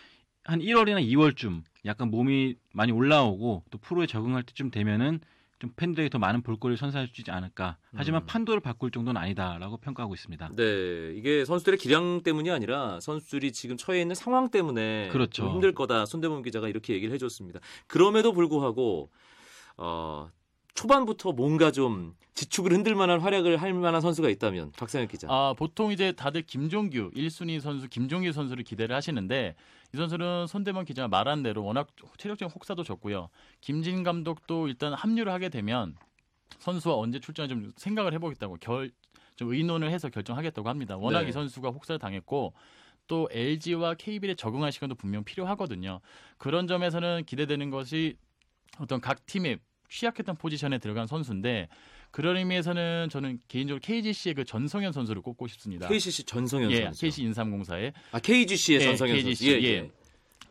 한 0.44 0.60
1월이나 0.60 1.02
2월쯤 1.02 1.62
약간 1.86 2.10
몸이 2.10 2.56
많이 2.72 2.92
올라오고 2.92 3.64
또 3.70 3.78
프로에 3.78 4.06
적응할 4.06 4.42
때쯤 4.42 4.70
되면은 4.70 5.20
좀 5.60 5.72
팬들에게 5.76 6.10
더 6.10 6.18
많은 6.18 6.42
볼거리를 6.42 6.76
선사해 6.76 7.06
주지 7.12 7.30
않을까. 7.30 7.78
하지만 7.94 8.22
음. 8.22 8.26
판도를 8.26 8.60
바꿀 8.60 8.90
정도는 8.90 9.18
아니다라고 9.20 9.78
평가하고 9.78 10.12
있습니다. 10.14 10.50
네, 10.56 11.14
이게 11.16 11.44
선수들의 11.44 11.78
기량 11.78 12.22
때문이 12.22 12.50
아니라 12.50 13.00
선수들이 13.00 13.52
지금 13.52 13.76
처해 13.76 14.02
있는 14.02 14.14
상황 14.14 14.50
때문에 14.50 15.08
그렇죠. 15.10 15.44
좀 15.44 15.52
힘들 15.52 15.72
거다. 15.72 16.04
손대범 16.04 16.42
기자가 16.42 16.68
이렇게 16.68 16.92
얘기를 16.92 17.14
해줬습니다. 17.14 17.60
그럼에도 17.86 18.32
불구하고 18.32 19.10
어, 19.76 20.28
초반부터 20.74 21.32
뭔가 21.32 21.70
좀 21.70 22.14
지축을 22.34 22.72
흔들 22.72 22.94
만한 22.94 23.20
활약을 23.20 23.56
할 23.62 23.72
만한 23.72 24.00
선수가 24.00 24.28
있다면 24.28 24.72
박상혁 24.72 25.08
기자. 25.08 25.28
아, 25.30 25.54
보통 25.56 25.92
이제 25.92 26.12
다들 26.12 26.42
김종규 26.42 27.10
1순위 27.14 27.60
선수 27.60 27.88
김종규 27.88 28.32
선수를 28.32 28.64
기대를 28.64 28.94
하시는데 28.94 29.54
이 29.92 29.96
선수는 29.96 30.48
손대범 30.48 30.84
기자가 30.84 31.08
말한 31.08 31.42
대로 31.42 31.64
워낙 31.64 31.88
체력적인 32.18 32.52
혹사도 32.52 32.82
적고요. 32.82 33.28
김진 33.60 34.02
감독도 34.02 34.68
일단 34.68 34.92
합류를 34.92 35.32
하게 35.32 35.48
되면 35.48 35.96
선수와 36.58 36.96
언제 36.96 37.20
출전을 37.20 37.48
좀 37.48 37.72
생각을 37.76 38.12
해보겠다고 38.12 38.56
결 38.60 38.90
좀 39.36 39.52
의논을 39.52 39.90
해서 39.90 40.08
결정하겠다고 40.08 40.68
합니다. 40.68 40.96
워낙 40.96 41.22
네. 41.22 41.28
이 41.28 41.32
선수가 41.32 41.70
혹사를 41.70 41.98
당했고 41.98 42.54
또 43.06 43.28
LG와 43.30 43.94
KBL에 43.94 44.34
적응할 44.34 44.72
시간도 44.72 44.94
분명 44.94 45.24
필요하거든요. 45.24 46.00
그런 46.38 46.66
점에서는 46.66 47.24
기대되는 47.26 47.70
것이 47.70 48.16
어떤 48.78 49.00
각 49.00 49.26
팀의 49.26 49.58
취약했던 49.94 50.36
포지션에 50.36 50.78
들어간 50.78 51.06
선수인데 51.06 51.68
그런 52.10 52.36
의미에서는 52.36 53.08
저는 53.10 53.38
개인적으로 53.48 53.80
KGC의 53.80 54.34
그 54.34 54.44
전성현 54.44 54.92
선수를 54.92 55.22
꼽고 55.22 55.46
싶습니다. 55.46 55.88
KCC 55.88 56.24
전성현 56.24 56.70
예, 56.72 56.82
선수. 56.84 57.00
KC 57.00 57.22
인삼공사에 57.22 57.92
아 58.12 58.18
KGC의 58.18 58.80
예, 58.80 58.84
전성현 58.84 59.16
KGC, 59.16 59.44
선수. 59.44 59.56
예, 59.56 59.62
예. 59.62 59.68
예. 59.74 59.90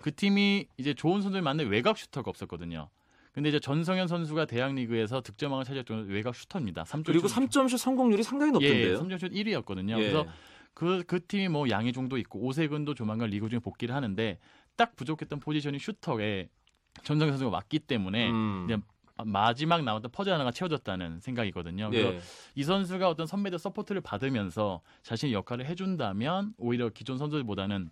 그 0.01 0.13
팀이 0.13 0.67
이제 0.77 0.93
좋은 0.93 1.21
선수들 1.21 1.41
많은데 1.41 1.69
외곽 1.69 1.97
슈터가 1.97 2.29
없었거든요. 2.29 2.89
근데 3.33 3.49
이제 3.49 3.59
전성현 3.59 4.07
선수가 4.07 4.45
대학 4.45 4.75
리그에서 4.75 5.21
득점왕을 5.21 5.65
차지했던 5.65 6.07
외곽 6.07 6.35
슈터입니다. 6.35 6.83
3점 6.83 7.05
그리고 7.05 7.27
3점슛 7.27 7.77
성공률이 7.77 8.23
상당히 8.23 8.51
높던데요. 8.51 8.93
예, 8.93 8.95
3점슛 8.95 9.31
1위였거든요. 9.31 9.91
예. 9.91 9.95
그래서 9.95 10.25
그, 10.73 11.03
그 11.07 11.25
팀이 11.25 11.47
뭐 11.47 11.69
양희종도 11.69 12.17
있고 12.17 12.39
오세근도 12.39 12.93
조만간 12.93 13.29
리그 13.29 13.49
중에 13.49 13.59
복귀를 13.59 13.95
하는데 13.95 14.37
딱 14.75 14.95
부족했던 14.95 15.39
포지션이 15.39 15.79
슈터에 15.79 16.49
전성현 17.03 17.33
선수가 17.33 17.49
왔기 17.49 17.79
때문에 17.79 18.29
음. 18.29 18.67
마지막 19.25 19.83
남았던 19.83 20.11
퍼즐 20.11 20.33
하나가 20.33 20.51
채워졌다는 20.51 21.19
생각이거든요. 21.19 21.89
그래서 21.89 22.13
예. 22.13 22.21
이 22.55 22.63
선수가 22.63 23.07
어떤 23.07 23.27
선배들 23.27 23.59
서포트를 23.59 24.01
받으면서 24.01 24.81
자신의 25.03 25.33
역할을 25.33 25.65
해준다면 25.65 26.53
오히려 26.57 26.89
기존 26.89 27.17
선수들보다는 27.17 27.91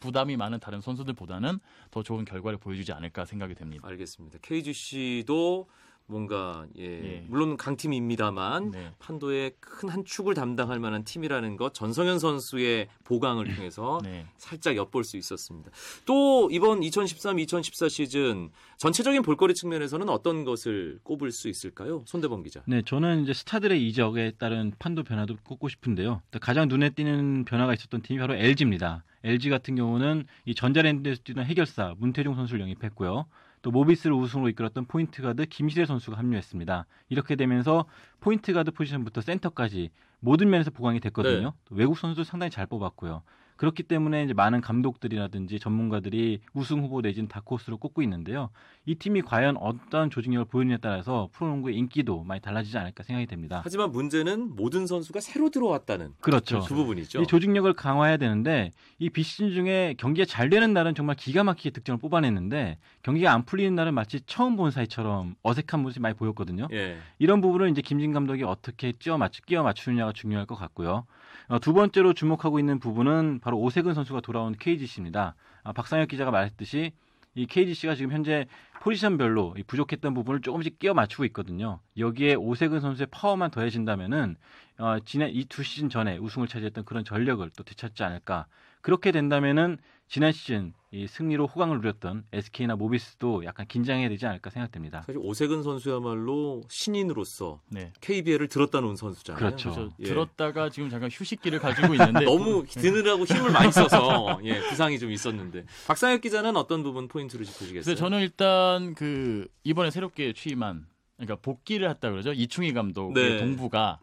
부담이 0.00 0.36
많은 0.36 0.58
다른 0.60 0.80
선수들보다는 0.80 1.58
더 1.90 2.02
좋은 2.02 2.24
결과를 2.24 2.58
보여주지 2.58 2.92
않을까 2.92 3.24
생각이 3.24 3.54
됩니다. 3.54 3.86
알겠습니다. 3.86 4.38
KGC도 4.40 5.68
뭔가 6.06 6.66
예, 6.78 6.84
예. 6.84 7.24
물론 7.28 7.56
강팀입니다만 7.56 8.70
네. 8.72 8.90
판도의 8.98 9.52
큰 9.60 9.92
한 9.92 10.04
축을 10.04 10.34
담당할 10.34 10.80
만한 10.80 11.04
팀이라는 11.04 11.56
것 11.56 11.74
전성현 11.74 12.18
선수의 12.18 12.88
보강을 13.04 13.54
통해서 13.54 14.00
네. 14.02 14.26
살짝 14.38 14.76
엿볼 14.76 15.04
수 15.04 15.18
있었습니다. 15.18 15.70
또 16.06 16.48
이번 16.50 16.80
2013-2014 16.80 17.90
시즌 17.90 18.50
전체적인 18.78 19.22
볼거리 19.22 19.54
측면에서는 19.54 20.08
어떤 20.08 20.44
것을 20.44 20.98
꼽을 21.02 21.30
수 21.30 21.48
있을까요? 21.48 22.04
손대범 22.06 22.42
기자. 22.42 22.62
네, 22.66 22.80
저는 22.82 23.24
이제 23.24 23.34
스타들의 23.34 23.86
이적에 23.86 24.32
따른 24.38 24.72
판도 24.78 25.02
변화도 25.02 25.36
꼽고 25.44 25.68
싶은데요. 25.68 26.22
가장 26.40 26.68
눈에 26.68 26.90
띄는 26.90 27.44
변화가 27.44 27.74
있었던 27.74 28.00
팀이 28.00 28.18
바로 28.18 28.34
LG입니다. 28.34 29.04
LG 29.24 29.50
같은 29.50 29.76
경우는 29.76 30.24
이 30.46 30.54
전자랜드에서 30.54 31.20
뛰던 31.22 31.44
해결사 31.44 31.94
문태종 31.98 32.34
선수를 32.34 32.62
영입했고요. 32.62 33.26
또 33.62 33.70
모비스를 33.70 34.14
우승으로 34.14 34.48
이끌었던 34.50 34.86
포인트 34.86 35.22
가드 35.22 35.46
김시래 35.46 35.86
선수가 35.86 36.18
합류했습니다. 36.18 36.86
이렇게 37.08 37.36
되면서 37.36 37.86
포인트 38.20 38.52
가드 38.52 38.72
포지션부터 38.72 39.20
센터까지 39.20 39.90
모든 40.20 40.50
면에서 40.50 40.70
보강이 40.70 41.00
됐거든요. 41.00 41.50
네. 41.50 41.56
또 41.64 41.74
외국 41.74 41.96
선수 41.96 42.24
상당히 42.24 42.50
잘 42.50 42.66
뽑았고요. 42.66 43.22
그렇기 43.56 43.84
때문에 43.84 44.24
이제 44.24 44.34
많은 44.34 44.60
감독들이라든지 44.60 45.58
전문가들이 45.60 46.40
우승 46.54 46.82
후보 46.82 47.00
내진 47.00 47.28
다크호스로 47.28 47.76
꼽고 47.76 48.02
있는데요. 48.02 48.50
이 48.84 48.96
팀이 48.96 49.22
과연 49.22 49.56
어떤 49.58 50.10
조직력을 50.10 50.46
보이느냐에 50.46 50.78
따라서 50.80 51.28
프로농구의 51.32 51.76
인기도 51.76 52.24
많이 52.24 52.40
달라지지 52.40 52.76
않을까 52.76 53.04
생각이 53.04 53.26
됩니다. 53.26 53.60
하지만 53.62 53.92
문제는 53.92 54.56
모든 54.56 54.86
선수가 54.86 55.20
새로 55.20 55.50
들어왔다는 55.50 56.14
그렇죠. 56.20 56.60
그 56.60 56.74
부분이죠. 56.74 57.22
이 57.22 57.26
조직력을 57.26 57.72
강화해야 57.74 58.16
되는데 58.16 58.72
이 58.98 59.10
비시즌 59.10 59.52
중에 59.52 59.94
경기가 59.98 60.24
잘 60.24 60.50
되는 60.50 60.72
날은 60.72 60.94
정말 60.94 61.14
기가 61.16 61.44
막히게 61.44 61.70
득점을 61.70 62.00
뽑아냈는데 62.00 62.78
경기가 63.02 63.32
안 63.32 63.44
풀리는 63.44 63.74
날은 63.74 63.94
마치 63.94 64.20
처음 64.26 64.56
본 64.56 64.70
사이처럼 64.70 65.36
어색한 65.42 65.80
모습이 65.80 66.00
많이 66.00 66.14
보였거든요. 66.16 66.68
예. 66.72 66.98
이런 67.18 67.40
부분을 67.40 67.70
이제 67.70 67.82
김진 67.82 68.12
감독이 68.12 68.42
어떻게 68.42 68.92
끼워 68.92 69.18
맞추 69.18 69.42
끼워 69.42 69.62
맞추느냐가 69.62 70.12
중요할 70.12 70.46
것 70.46 70.56
같고요. 70.56 71.04
어, 71.48 71.58
두 71.58 71.72
번째로 71.72 72.12
주목하고 72.14 72.58
있는 72.58 72.78
부분은 72.78 73.40
바로 73.42 73.58
오세근 73.58 73.92
선수가 73.94 74.20
돌아온 74.22 74.54
KGC입니다. 74.58 75.34
아, 75.64 75.72
박상혁 75.72 76.08
기자가 76.08 76.30
말했듯이 76.30 76.92
이 77.34 77.46
KGC가 77.46 77.94
지금 77.94 78.12
현재 78.12 78.46
포지션별로 78.80 79.54
이 79.58 79.62
부족했던 79.62 80.14
부분을 80.14 80.40
조금씩 80.40 80.78
끼워 80.78 80.94
맞추고 80.94 81.24
있거든요. 81.26 81.80
여기에 81.98 82.34
오세근 82.34 82.80
선수의 82.80 83.08
파워만 83.10 83.50
더해진다면은 83.50 84.36
어, 84.78 84.98
지난 85.04 85.30
이 85.30 85.44
두 85.44 85.62
시즌 85.62 85.88
전에 85.88 86.18
우승을 86.18 86.48
차지했던 86.48 86.84
그런 86.84 87.04
전력을 87.04 87.48
또 87.56 87.62
되찾지 87.64 88.02
않을까. 88.04 88.46
그렇게 88.82 89.12
된다면은 89.12 89.78
지난 90.08 90.30
시즌 90.30 90.74
이 90.90 91.06
승리로 91.06 91.46
호강을 91.46 91.78
누렸던 91.78 92.24
SK나 92.34 92.76
모비스도 92.76 93.46
약간 93.46 93.66
긴장해야 93.66 94.10
되지 94.10 94.26
않을까 94.26 94.50
생각됩니다. 94.50 95.04
사실 95.06 95.18
오세근 95.22 95.62
선수야말로 95.62 96.64
신인으로서 96.68 97.62
네. 97.70 97.92
KBL을 98.02 98.48
들었다 98.48 98.80
놓은 98.80 98.96
선수잖아요. 98.96 99.38
그렇죠. 99.38 99.70
그래서 99.72 99.90
예. 100.00 100.04
들었다가 100.04 100.68
지금 100.68 100.90
잠깐 100.90 101.08
휴식기를 101.10 101.60
가지고 101.60 101.94
있는데 101.94 102.26
너무 102.26 102.66
드느라고 102.68 103.24
힘을 103.24 103.52
많이 103.52 103.72
써서 103.72 104.38
예, 104.44 104.60
부상이 104.68 104.98
좀 104.98 105.10
있었는데 105.10 105.64
박상혁 105.86 106.20
기자는 106.20 106.58
어떤 106.58 106.82
부분 106.82 107.08
포인트를 107.08 107.46
짚으시겠어요? 107.46 107.94
저는 107.94 108.20
일단 108.20 108.94
그 108.94 109.48
이번에 109.64 109.90
새롭게 109.90 110.34
취임한 110.34 110.86
그러니까 111.16 111.36
복귀를 111.36 111.88
했다 111.88 112.10
그러죠 112.10 112.34
이충희 112.34 112.74
감독의 112.74 113.14
네. 113.14 113.38
동부가 113.38 113.98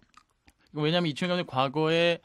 왜냐하면 0.74 1.12
이충희 1.12 1.30
감독 1.30 1.46
과거에 1.46 2.20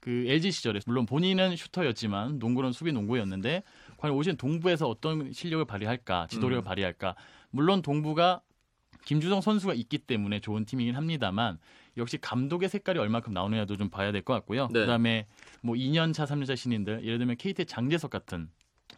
그 0.00 0.24
LG 0.26 0.50
시절에 0.50 0.80
물론 0.86 1.06
본인은 1.06 1.56
슈터였지만 1.56 2.38
농구는 2.38 2.72
수비 2.72 2.92
농구였는데 2.92 3.62
과연 3.96 4.14
오신 4.14 4.36
동부에서 4.36 4.88
어떤 4.88 5.32
실력을 5.32 5.64
발휘할까 5.64 6.28
지도력을 6.28 6.62
음. 6.62 6.64
발휘할까 6.64 7.16
물론 7.50 7.82
동부가 7.82 8.40
김주성 9.04 9.40
선수가 9.40 9.74
있기 9.74 9.98
때문에 9.98 10.40
좋은 10.40 10.64
팀이긴 10.64 10.94
합니다만 10.94 11.58
역시 11.96 12.18
감독의 12.18 12.68
색깔이 12.68 12.98
얼마큼 12.98 13.32
나오느냐도 13.32 13.76
좀 13.76 13.88
봐야 13.88 14.12
될 14.12 14.22
것 14.22 14.34
같고요. 14.34 14.68
네. 14.72 14.80
그다음에 14.80 15.26
뭐 15.62 15.74
2년 15.74 16.12
차, 16.12 16.24
3년 16.24 16.46
차 16.46 16.54
신인들 16.54 17.04
예를 17.04 17.18
들면 17.18 17.36
KT 17.36 17.62
의 17.62 17.66
장재석 17.66 18.10
같은 18.10 18.50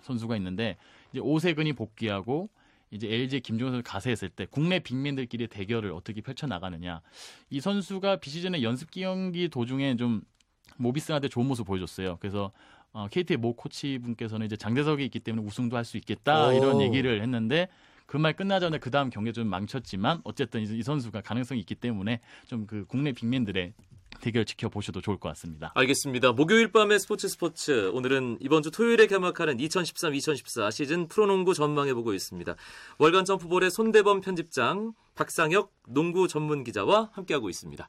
선수가 0.03 0.37
있는데 0.37 0.77
이제 1.13 1.21
오세근이 1.21 1.75
복귀하고 1.75 2.51
이제 2.91 3.09
LG 3.09 3.41
김종현 3.41 3.75
선수 3.75 3.85
가세했을 3.85 4.31
때 4.31 4.47
국내 4.51 4.81
빅맨들끼리의 4.81 5.49
대결을 5.49 5.93
어떻게 5.93 6.21
펼쳐 6.21 6.47
나가느냐. 6.47 7.01
이 7.49 7.61
선수가 7.61 8.17
비시즌의 8.17 8.63
연습 8.65 8.91
경기 8.91 9.49
도중에 9.49 9.97
좀 9.97 10.23
모비스한테 10.77 11.29
좋은 11.29 11.47
모습 11.47 11.67
보여줬어요. 11.67 12.19
그래서 12.21 12.53
어, 12.93 13.07
KT의 13.09 13.37
모 13.39 13.55
코치 13.55 13.99
분께서는 13.99 14.47
이제 14.47 14.57
장재석이 14.57 15.05
있기 15.07 15.21
때문에 15.21 15.47
우승도 15.47 15.77
할 15.77 15.85
수 15.85 15.97
있겠다 15.97 16.49
오. 16.49 16.53
이런 16.53 16.81
얘기를 16.81 17.23
했는데 17.23 17.69
그 18.07 18.17
말 18.19 18.35
끝나자마자 18.35 18.79
그 18.79 18.91
다음 18.91 19.09
경기에 19.11 19.33
좀 19.33 19.47
망쳤지만 19.47 20.23
어쨌든 20.25 20.63
이- 20.63 20.79
이 20.79 20.83
선수가 20.83 21.21
가능성이 21.21 21.61
있기 21.61 21.77
때문에 21.77 22.21
좀 22.49 22.67
그 22.67 22.85
국내 22.89 23.13
빅맨들의 23.13 23.73
대결 24.21 24.45
지켜보셔도 24.45 25.01
좋을 25.01 25.19
것 25.19 25.29
같습니다. 25.29 25.71
알겠습니다. 25.77 26.33
목요일 26.33 26.73
밤의 26.73 26.99
스포츠 26.99 27.29
스포츠 27.29 27.89
오늘은 27.95 28.39
이번 28.41 28.65
주 28.65 28.73
토요일에 28.73 29.07
개막하는 29.07 29.57
2013-2014 29.59 30.73
시즌 30.73 31.07
프로농구 31.07 31.55
전망해보고 31.55 32.13
있습니다. 32.13 32.57
월간 32.99 33.25
점프볼의 33.25 33.71
손대범 33.71 34.21
편집장 34.21 34.93
박상혁 35.15 35.73
농구 35.87 36.27
전문 36.27 36.65
기자와 36.65 37.11
함께하고 37.13 37.49
있습니다. 37.49 37.89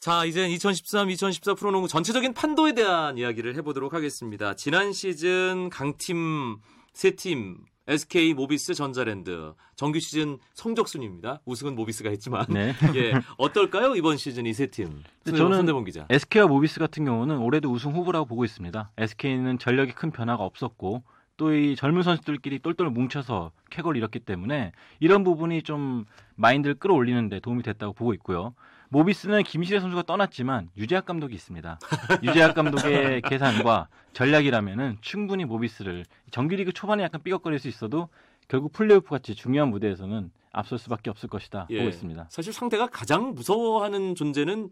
자, 0.00 0.24
이제 0.24 0.48
2013-2014 0.48 1.58
프로농구 1.58 1.86
전체적인 1.86 2.32
판도에 2.32 2.72
대한 2.72 3.18
이야기를 3.18 3.54
해보도록 3.56 3.92
하겠습니다. 3.92 4.54
지난 4.56 4.92
시즌 4.94 5.68
강팀 5.68 6.56
세팀 6.94 7.58
SK, 7.86 8.32
모비스, 8.34 8.72
전자랜드 8.72 9.52
정규 9.76 10.00
시즌 10.00 10.38
성적 10.54 10.88
순입니다. 10.88 11.40
우승은 11.44 11.74
모비스가 11.74 12.08
했지만 12.10 12.46
네. 12.48 12.72
예 12.96 13.12
어떨까요 13.36 13.94
이번 13.96 14.16
시즌 14.16 14.46
이 14.46 14.54
세 14.54 14.68
팀? 14.68 15.02
저는 15.26 15.56
손대본 15.58 15.84
기자. 15.84 16.06
SK와 16.08 16.46
모비스 16.46 16.78
같은 16.78 17.04
경우는 17.04 17.36
올해도 17.38 17.70
우승 17.70 17.92
후보라고 17.92 18.24
보고 18.26 18.44
있습니다. 18.46 18.92
SK는 18.96 19.58
전력에 19.58 19.92
큰 19.92 20.10
변화가 20.12 20.42
없었고 20.42 21.02
또 21.36 21.52
이 21.52 21.74
젊은 21.76 22.02
선수들끼리 22.02 22.60
똘똘 22.60 22.88
뭉쳐서 22.90 23.50
쾌거를 23.70 23.98
잃었기 23.98 24.20
때문에 24.20 24.72
이런 25.00 25.24
부분이 25.24 25.62
좀 25.62 26.04
마인드를 26.36 26.74
끌어올리는데 26.76 27.40
도움이 27.40 27.62
됐다고 27.62 27.92
보고 27.94 28.12
있고요. 28.14 28.54
모비스는 28.90 29.44
김시래 29.44 29.80
선수가 29.80 30.02
떠났지만 30.02 30.68
유재학 30.76 31.06
감독이 31.06 31.34
있습니다. 31.34 31.78
유재학 32.22 32.54
감독의 32.54 33.22
계산과 33.28 33.88
전략이라면은 34.12 34.98
충분히 35.00 35.44
모비스를 35.44 36.04
정규리그 36.32 36.72
초반에 36.72 37.04
약간 37.04 37.22
삐걱거릴 37.22 37.58
수 37.60 37.68
있어도 37.68 38.08
결국 38.48 38.72
플레이오프 38.72 39.08
같이 39.08 39.36
중요한 39.36 39.70
무대에서는 39.70 40.30
앞설 40.52 40.78
수밖에 40.78 41.08
없을 41.08 41.28
것이다 41.28 41.68
예. 41.70 41.78
보고 41.78 41.88
있습니다. 41.88 42.26
사실 42.28 42.52
상대가 42.52 42.88
가장 42.88 43.32
무서워하는 43.34 44.16
존재는 44.16 44.70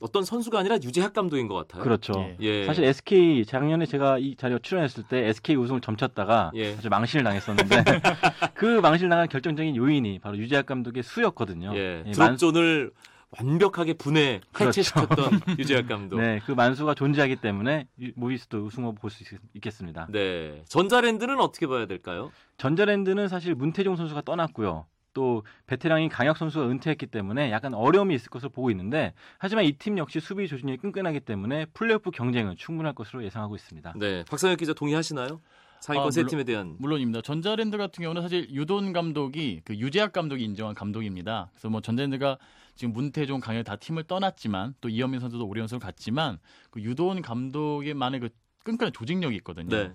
어떤 0.00 0.24
선수가 0.24 0.58
아니라 0.58 0.76
유재학 0.76 1.12
감독인 1.12 1.48
것 1.48 1.54
같아요. 1.54 1.82
그렇죠. 1.82 2.12
예. 2.16 2.36
예. 2.40 2.64
사실 2.64 2.84
SK 2.84 3.44
작년에 3.44 3.84
제가 3.84 4.18
이 4.18 4.36
자리에 4.36 4.58
출연했을 4.62 5.02
때 5.02 5.26
SK 5.26 5.56
우승을 5.56 5.82
점쳤다가 5.82 6.52
예. 6.54 6.74
사실 6.74 6.88
망신을 6.88 7.24
당했었는데 7.24 7.82
그 8.54 8.80
망신을 8.80 9.10
당한 9.10 9.28
결정적인 9.28 9.76
요인이 9.76 10.20
바로 10.20 10.38
유재학 10.38 10.64
감독의 10.64 11.02
수였거든요. 11.02 11.72
예. 11.74 12.04
예, 12.06 12.10
드롭존을 12.12 12.92
완벽하게 13.30 13.92
분해 13.94 14.40
그렇죠. 14.52 14.68
해체시켰던 14.80 15.40
유재학 15.58 15.86
감독. 15.88 16.20
네, 16.20 16.40
그 16.46 16.52
만수가 16.52 16.94
존재하기 16.94 17.36
때문에 17.36 17.86
유- 18.00 18.12
모비스도 18.16 18.64
우승 18.64 18.84
후보 18.84 18.94
볼 19.00 19.10
수 19.10 19.22
있겠습니다. 19.54 20.06
네. 20.10 20.62
전자랜드는 20.68 21.38
어떻게 21.40 21.66
봐야 21.66 21.86
될까요? 21.86 22.30
전자랜드는 22.56 23.28
사실 23.28 23.54
문태종 23.54 23.96
선수가 23.96 24.22
떠났고요. 24.22 24.86
또 25.14 25.42
베테랑인 25.66 26.08
강혁 26.10 26.36
선수가 26.38 26.68
은퇴했기 26.68 27.06
때문에 27.06 27.50
약간 27.50 27.74
어려움이 27.74 28.14
있을 28.14 28.30
것으로 28.30 28.50
보고 28.50 28.70
있는데 28.70 29.14
하지만 29.38 29.64
이 29.64 29.72
팀 29.72 29.98
역시 29.98 30.20
수비 30.20 30.46
조준이 30.46 30.76
끈끈하기 30.76 31.20
때문에 31.20 31.66
플레이오프 31.74 32.10
경쟁은 32.12 32.56
충분할 32.56 32.94
것으로 32.94 33.24
예상하고 33.24 33.56
있습니다. 33.56 33.94
네. 33.96 34.24
박상혁 34.28 34.58
기자 34.58 34.72
동의하시나요? 34.74 35.40
상위권 35.80 36.08
아, 36.08 36.10
세 36.10 36.20
물론- 36.22 36.30
팀에 36.30 36.44
대한 36.44 36.76
물론입니다. 36.78 37.20
전자랜드 37.22 37.76
같은 37.76 38.02
경우는 38.02 38.22
사실 38.22 38.48
유돈 38.50 38.92
감독이 38.92 39.60
그 39.64 39.76
유재학 39.76 40.12
감독이 40.12 40.44
인정한 40.44 40.74
감독입니다. 40.74 41.50
그래서 41.52 41.68
뭐 41.68 41.80
전자랜드가 41.80 42.38
지금 42.78 42.94
문태종, 42.94 43.40
강현 43.40 43.64
다 43.64 43.74
팀을 43.74 44.04
떠났지만 44.04 44.72
또 44.80 44.88
이현민 44.88 45.18
선수도 45.18 45.48
오리온스를 45.48 45.80
갔지만 45.80 46.38
그 46.70 46.80
유돈 46.80 47.22
감독의 47.22 47.92
만의 47.92 48.20
그 48.20 48.28
끈끈한 48.62 48.92
조직력이 48.92 49.34
있거든요. 49.38 49.68
네. 49.68 49.92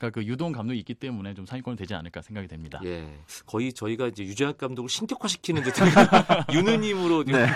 그러니까 0.00 0.18
그 0.18 0.26
유돈 0.26 0.52
감독이 0.52 0.78
있기 0.78 0.94
때문에 0.94 1.34
좀 1.34 1.44
상위권이 1.44 1.76
되지 1.76 1.92
않을까 1.94 2.22
생각이 2.22 2.48
됩니다. 2.48 2.80
예. 2.84 3.06
거의 3.44 3.70
저희가 3.72 4.08
이제 4.08 4.24
유재학 4.24 4.56
감독을 4.56 4.88
신격화시키는 4.88 5.62
듯한 5.62 5.88
유느님으로 6.54 7.24
네. 7.24 7.46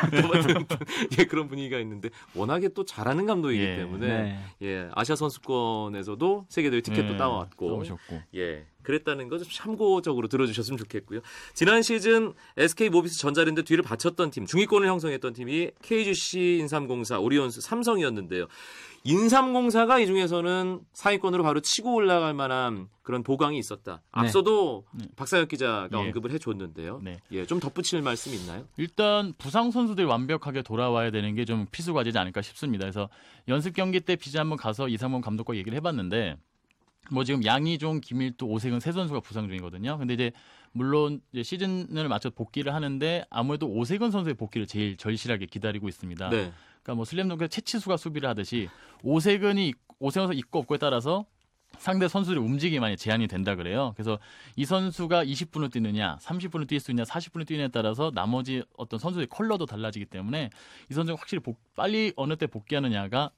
예, 1.19 1.25
그런 1.25 1.49
분위기가 1.49 1.79
있는데 1.79 2.11
워낙에 2.35 2.69
또 2.75 2.85
잘하는 2.85 3.25
감독이기 3.25 3.63
예. 3.63 3.77
때문에 3.77 4.07
네. 4.07 4.39
예, 4.63 4.89
아시아 4.95 5.17
선수권에서도 5.17 6.47
세계대회 6.51 6.83
티켓도 6.83 7.13
네, 7.13 7.17
따왔고 7.17 7.69
따오셨고. 7.69 8.21
예, 8.37 8.67
그랬다는 8.83 9.29
거 9.29 9.39
좀 9.39 9.49
참고적으로 9.51 10.29
들어주셨으면 10.29 10.77
좋겠고요. 10.79 11.21
지난 11.55 11.83
시즌 11.83 12.35
SK 12.59 12.91
모비스 12.91 13.19
전자랜드 13.19 13.65
뒤를 13.65 13.83
바쳤던 13.83 14.31
팀, 14.31 14.47
중위권을 14.47 14.87
형성했던 14.87 15.33
팀이 15.33 15.71
KGC, 15.83 16.59
인삼공사, 16.61 17.19
오리온스, 17.19 17.61
삼성이었는데요. 17.63 18.47
인삼공사가 19.05 19.99
이 19.99 20.07
중에서는 20.07 20.81
상위권으로 20.95 21.43
바로 21.43 21.61
치고 21.61 21.95
올라갈 21.95 22.33
만한 22.33 22.89
그런 23.03 23.23
보강이 23.23 23.59
있었다. 23.59 24.01
앞서도 24.11 24.87
네. 24.95 25.05
박사혁 25.15 25.49
기자가 25.49 25.89
예. 25.93 25.97
언급을 25.97 26.31
해줬는데요. 26.33 27.01
네. 27.05 27.19
예, 27.33 27.45
좀 27.45 27.61
덧붙일 27.61 28.01
말씀 28.01 28.33
있나요? 28.33 28.65
일단 28.79 29.35
부상 29.37 29.71
선수들이 29.71 30.07
완벽하게 30.07 30.63
돌아와야 30.63 31.11
되는 31.11 31.35
게 31.35 31.45
좀 31.45 31.67
필수 31.71 31.93
과제지 31.93 32.17
않을까 32.17 32.41
싶습니다. 32.41 32.85
그래서 32.85 33.11
연습 33.49 33.75
경기 33.75 34.01
때 34.01 34.17
비자 34.17 34.41
한번 34.41 34.57
가서 34.57 34.89
이상범 34.89 35.21
감독과 35.21 35.57
얘기를 35.57 35.77
해봤는데 35.77 36.37
뭐 37.11 37.25
지금 37.25 37.45
양희종, 37.45 38.01
김일두, 38.01 38.47
오세근 38.47 38.81
세 38.81 38.93
선수가 38.93 39.21
부상 39.21 39.47
중이거든요. 39.49 39.99
근데 39.99 40.15
이제 40.15 40.33
물론 40.73 41.21
이제 41.33 41.43
시즌을 41.43 42.09
맞춰 42.09 42.31
복귀를 42.31 42.75
하는데 42.75 43.25
아무래도 43.31 43.67
오세근 43.69 44.11
선수의 44.11 44.35
복귀를 44.35 44.67
제일 44.67 44.97
절실하게 44.97 45.47
기다리고 45.47 45.89
있습니다. 45.89 46.29
네. 46.31 46.53
그러니까 46.83 46.95
뭐 46.97 47.05
슬램덩크 47.05 47.49
채치수가 47.49 47.97
수비를 47.97 48.29
하듯이 48.29 48.69
오세근이 49.03 49.69
있- 49.69 49.77
오세근 50.01 50.29
선수 50.29 50.39
있고 50.39 50.61
없고에 50.61 50.79
따라서 50.79 51.25
상대 51.79 52.07
선수들의 52.09 52.43
움직임이 52.43 52.79
많이 52.81 52.97
제한이 52.97 53.27
된다 53.27 53.57
그래요. 53.57 53.93
그래서 53.97 54.19
이 54.55 54.65
선수가 54.65 55.25
20분을 55.25 55.73
뛰느냐, 55.73 56.19
30분을 56.23 56.69
뛸 56.69 56.79
수 56.79 56.93
있냐, 56.93 57.03
40분을 57.03 57.47
뛰느냐에 57.47 57.69
따라서 57.69 58.13
나머지 58.15 58.63
어떤 58.77 58.99
선수의 59.01 59.27
컬러도 59.27 59.67
달라지기 59.67 60.07
때문에 60.07 60.51
이 60.91 60.95
선수가 60.95 61.19
확실히 61.19 61.43
복- 61.43 61.59
빨리 61.75 62.13
어느 62.17 62.37
때 62.37 62.47
복귀하느냐가 62.47 63.31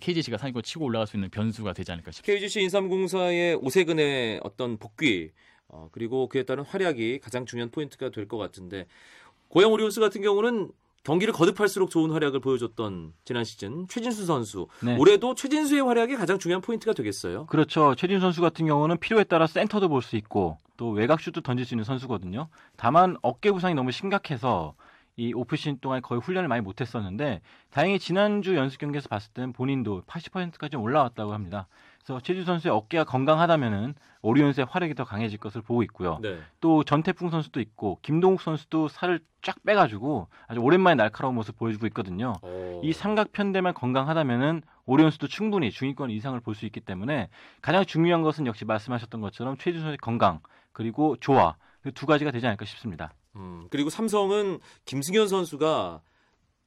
KGC가 0.00 0.38
상위권 0.38 0.62
치고 0.62 0.84
올라갈 0.84 1.06
수 1.06 1.16
있는 1.16 1.30
변수가 1.30 1.72
되지 1.72 1.92
않을까 1.92 2.10
싶습니다. 2.10 2.32
KGC 2.40 2.62
인삼공사의 2.62 3.56
오세근의 3.56 4.40
어떤 4.42 4.76
복귀 4.78 5.30
어, 5.68 5.88
그리고 5.92 6.28
그에 6.28 6.42
따른 6.44 6.64
활약이 6.64 7.18
가장 7.20 7.46
중요한 7.46 7.70
포인트가 7.70 8.10
될 8.10 8.28
것 8.28 8.36
같은데 8.38 8.86
고양 9.48 9.72
오리온스 9.72 10.00
같은 10.00 10.22
경우는 10.22 10.70
경기를 11.04 11.34
거듭할수록 11.34 11.90
좋은 11.90 12.10
활약을 12.12 12.40
보여줬던 12.40 13.12
지난 13.26 13.44
시즌 13.44 13.86
최진수 13.88 14.24
선수 14.24 14.68
네. 14.82 14.96
올해도 14.96 15.34
최진수의 15.34 15.82
활약이 15.82 16.16
가장 16.16 16.38
중요한 16.38 16.62
포인트가 16.62 16.94
되겠어요. 16.94 17.44
그렇죠. 17.46 17.94
최진수 17.94 18.20
선수 18.20 18.40
같은 18.40 18.64
경우는 18.66 18.98
필요에 18.98 19.24
따라 19.24 19.46
센터도 19.46 19.88
볼 19.90 20.00
수 20.00 20.16
있고 20.16 20.58
또 20.78 20.90
외곽 20.90 21.20
슛도 21.20 21.42
던질 21.42 21.66
수 21.66 21.74
있는 21.74 21.84
선수거든요. 21.84 22.48
다만 22.76 23.16
어깨 23.22 23.52
부상이 23.52 23.74
너무 23.74 23.92
심각해서 23.92 24.74
이 25.16 25.32
오프 25.32 25.54
시즌 25.56 25.78
동안 25.78 26.02
거의 26.02 26.20
훈련을 26.20 26.48
많이 26.48 26.60
못했었는데 26.60 27.40
다행히 27.70 27.98
지난주 27.98 28.56
연습 28.56 28.78
경기에서 28.78 29.08
봤을 29.08 29.32
땐 29.32 29.52
본인도 29.52 30.02
80%까지 30.06 30.76
올라왔다고 30.76 31.32
합니다. 31.32 31.68
그래서 32.04 32.20
최진수 32.20 32.44
선수의 32.44 32.74
어깨가 32.74 33.04
건강하다면은 33.04 33.94
오리온스의 34.22 34.66
활약이 34.68 34.94
더 34.94 35.04
강해질 35.04 35.38
것을 35.38 35.62
보고 35.62 35.82
있고요. 35.84 36.18
네. 36.20 36.38
또 36.60 36.82
전태풍 36.82 37.30
선수도 37.30 37.60
있고 37.60 37.98
김동욱 38.02 38.40
선수도 38.40 38.88
살을 38.88 39.20
쫙 39.40 39.56
빼가지고 39.64 40.28
아주 40.48 40.60
오랜만에 40.60 40.96
날카로운 40.96 41.34
모습 41.36 41.56
보여주고 41.58 41.86
있거든요. 41.88 42.32
어, 42.42 42.80
이 42.82 42.92
삼각 42.92 43.32
편대만 43.32 43.72
건강하다면은 43.74 44.62
오리온스도 44.86 45.28
충분히 45.28 45.70
중위권 45.70 46.10
이상을 46.10 46.38
볼 46.40 46.54
수 46.54 46.66
있기 46.66 46.80
때문에 46.80 47.28
가장 47.62 47.84
중요한 47.84 48.22
것은 48.22 48.46
역시 48.46 48.64
말씀하셨던 48.64 49.20
것처럼 49.20 49.56
최준 49.58 49.80
선수의 49.82 49.98
건강 49.98 50.40
그리고 50.72 51.16
조화 51.20 51.56
그두 51.82 52.06
가지가 52.06 52.30
되지 52.32 52.46
않을까 52.46 52.64
싶습니다. 52.64 53.12
음, 53.36 53.66
그리고 53.70 53.90
삼성은 53.90 54.60
김승현 54.84 55.28
선수가 55.28 56.00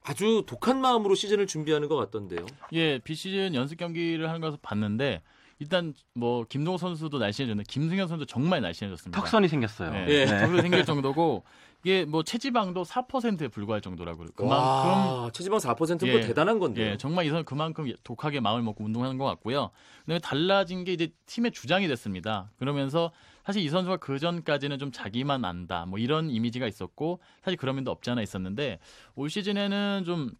아주 0.04 0.44
독한 0.46 0.80
마음으로 0.80 1.14
시즌을 1.14 1.46
준비하는 1.46 1.88
것 1.88 1.96
같던데요. 1.96 2.46
예, 2.72 2.98
비시즌 2.98 3.54
연습 3.54 3.76
경기를 3.76 4.28
하는 4.28 4.40
것을 4.40 4.58
봤는데 4.62 5.22
일단 5.58 5.92
뭐 6.14 6.44
김동호 6.48 6.78
선수도 6.78 7.18
날씬해졌는데 7.18 7.66
김승현 7.68 8.08
선수 8.08 8.26
정말 8.26 8.60
날씬해졌습니다. 8.62 9.20
턱선이 9.20 9.48
생겼어요. 9.48 9.90
네, 9.90 10.06
예. 10.08 10.26
정도 10.26 10.62
생길 10.62 10.84
정도고 10.84 11.44
이게 11.84 12.04
뭐 12.04 12.22
체지방도 12.22 12.84
4%에 12.84 13.48
불과할 13.48 13.80
정도라고 13.80 14.26
그만큼 14.34 14.50
와, 14.50 15.30
체지방 15.32 15.58
4%는 15.58 16.10
뭐 16.10 16.20
예. 16.20 16.26
대단한 16.26 16.58
건데요. 16.58 16.92
예, 16.92 16.96
정말 16.96 17.26
이 17.26 17.30
선수 17.30 17.44
그만큼 17.44 17.92
독하게 18.04 18.40
마음을 18.40 18.62
먹고 18.62 18.84
운동하는 18.84 19.18
것 19.18 19.24
같고요. 19.24 19.70
그다음에 20.02 20.20
달라진 20.20 20.84
게 20.84 20.92
이제 20.92 21.10
팀의 21.26 21.52
주장이 21.52 21.88
됐습니다. 21.88 22.50
그러면서 22.58 23.10
사실 23.48 23.62
이 23.62 23.70
선수가 23.70 23.96
그 23.96 24.18
전까지는 24.18 24.78
좀 24.78 24.92
자기만 24.92 25.42
안다, 25.42 25.86
뭐 25.86 25.98
이런 25.98 26.28
이미지가 26.28 26.66
있었고 26.66 27.18
사실 27.40 27.56
그런 27.56 27.76
면도 27.76 27.90
없지 27.90 28.10
않아 28.10 28.20
있었는데 28.20 28.78
올 29.14 29.30
시즌에는 29.30 30.02
좀 30.04 30.32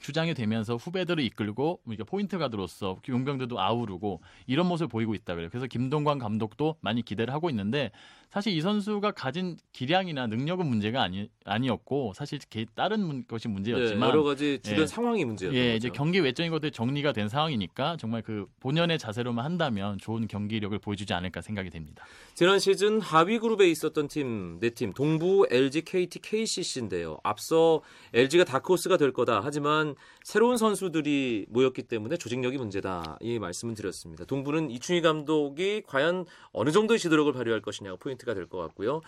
주장이 0.00 0.32
되면서 0.32 0.76
후배들을 0.76 1.22
이끌고 1.24 1.80
이렇게 1.86 2.04
포인트 2.04 2.38
가드로서 2.38 3.02
용병들도 3.06 3.60
아우르고 3.60 4.22
이런 4.46 4.66
모습을 4.66 4.88
보이고 4.88 5.14
있다 5.14 5.34
그래요. 5.34 5.50
그래서 5.50 5.66
김동관 5.66 6.18
감독도 6.18 6.76
많이 6.80 7.02
기대를 7.02 7.34
하고 7.34 7.50
있는데 7.50 7.90
사실 8.34 8.52
이 8.52 8.60
선수가 8.60 9.12
가진 9.12 9.56
기량이나 9.72 10.26
능력은 10.26 10.66
문제가 10.66 11.02
아니 11.04 11.30
아니었고 11.44 12.14
사실 12.16 12.40
개- 12.50 12.66
다른 12.74 13.06
문- 13.06 13.24
것이 13.28 13.46
네, 13.46 13.54
문제였지만 13.54 14.08
여러 14.08 14.24
가지 14.24 14.58
주변 14.60 14.80
예. 14.82 14.86
상황이 14.88 15.24
문제였던 15.24 15.56
예, 15.56 15.66
거죠. 15.66 15.76
이제 15.76 15.90
경기 15.90 16.18
외적인 16.18 16.50
것들이 16.50 16.72
정리가 16.72 17.12
된 17.12 17.28
상황이니까 17.28 17.96
정말 17.96 18.22
그 18.22 18.46
본연의 18.58 18.98
자세로만 18.98 19.44
한다면 19.44 19.98
좋은 19.98 20.26
경기력을 20.26 20.76
보여주지 20.80 21.14
않을까 21.14 21.42
생각이 21.42 21.70
됩니다. 21.70 22.04
지난 22.34 22.58
시즌 22.58 23.00
하위 23.00 23.38
그룹에 23.38 23.70
있었던 23.70 24.08
팀 24.08 24.58
네팀 24.58 24.94
동부 24.94 25.46
LG, 25.48 25.82
KT, 25.82 26.18
KCC인데요. 26.20 27.18
앞서 27.22 27.82
LG가 28.14 28.42
다크호스가 28.42 28.96
될 28.96 29.12
거다. 29.12 29.42
하지만 29.44 29.94
새로운 30.24 30.56
선수들이 30.56 31.46
모였기 31.50 31.84
때문에 31.84 32.16
조직력이 32.16 32.58
문제다. 32.58 33.18
이 33.20 33.38
말씀을 33.38 33.74
드렸습니다. 33.74 34.24
동부는 34.24 34.72
이충희 34.72 35.02
감독이 35.02 35.82
과연 35.86 36.26
어느 36.52 36.70
정도의 36.72 36.98
지도력을 36.98 37.32
발휘할 37.32 37.60
것이냐가 37.60 37.96
포인트 38.00 38.23
가 38.24 38.34
될 38.34 38.46
것 38.48 38.58
같고요. 38.58 39.00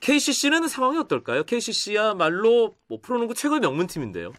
KCC는 0.00 0.68
상황이 0.68 0.98
어떨까요? 0.98 1.44
KCC야말로 1.44 2.74
뭐 2.88 2.98
프로농구 3.02 3.34
최고의 3.34 3.60
명문팀인데요. 3.60 4.32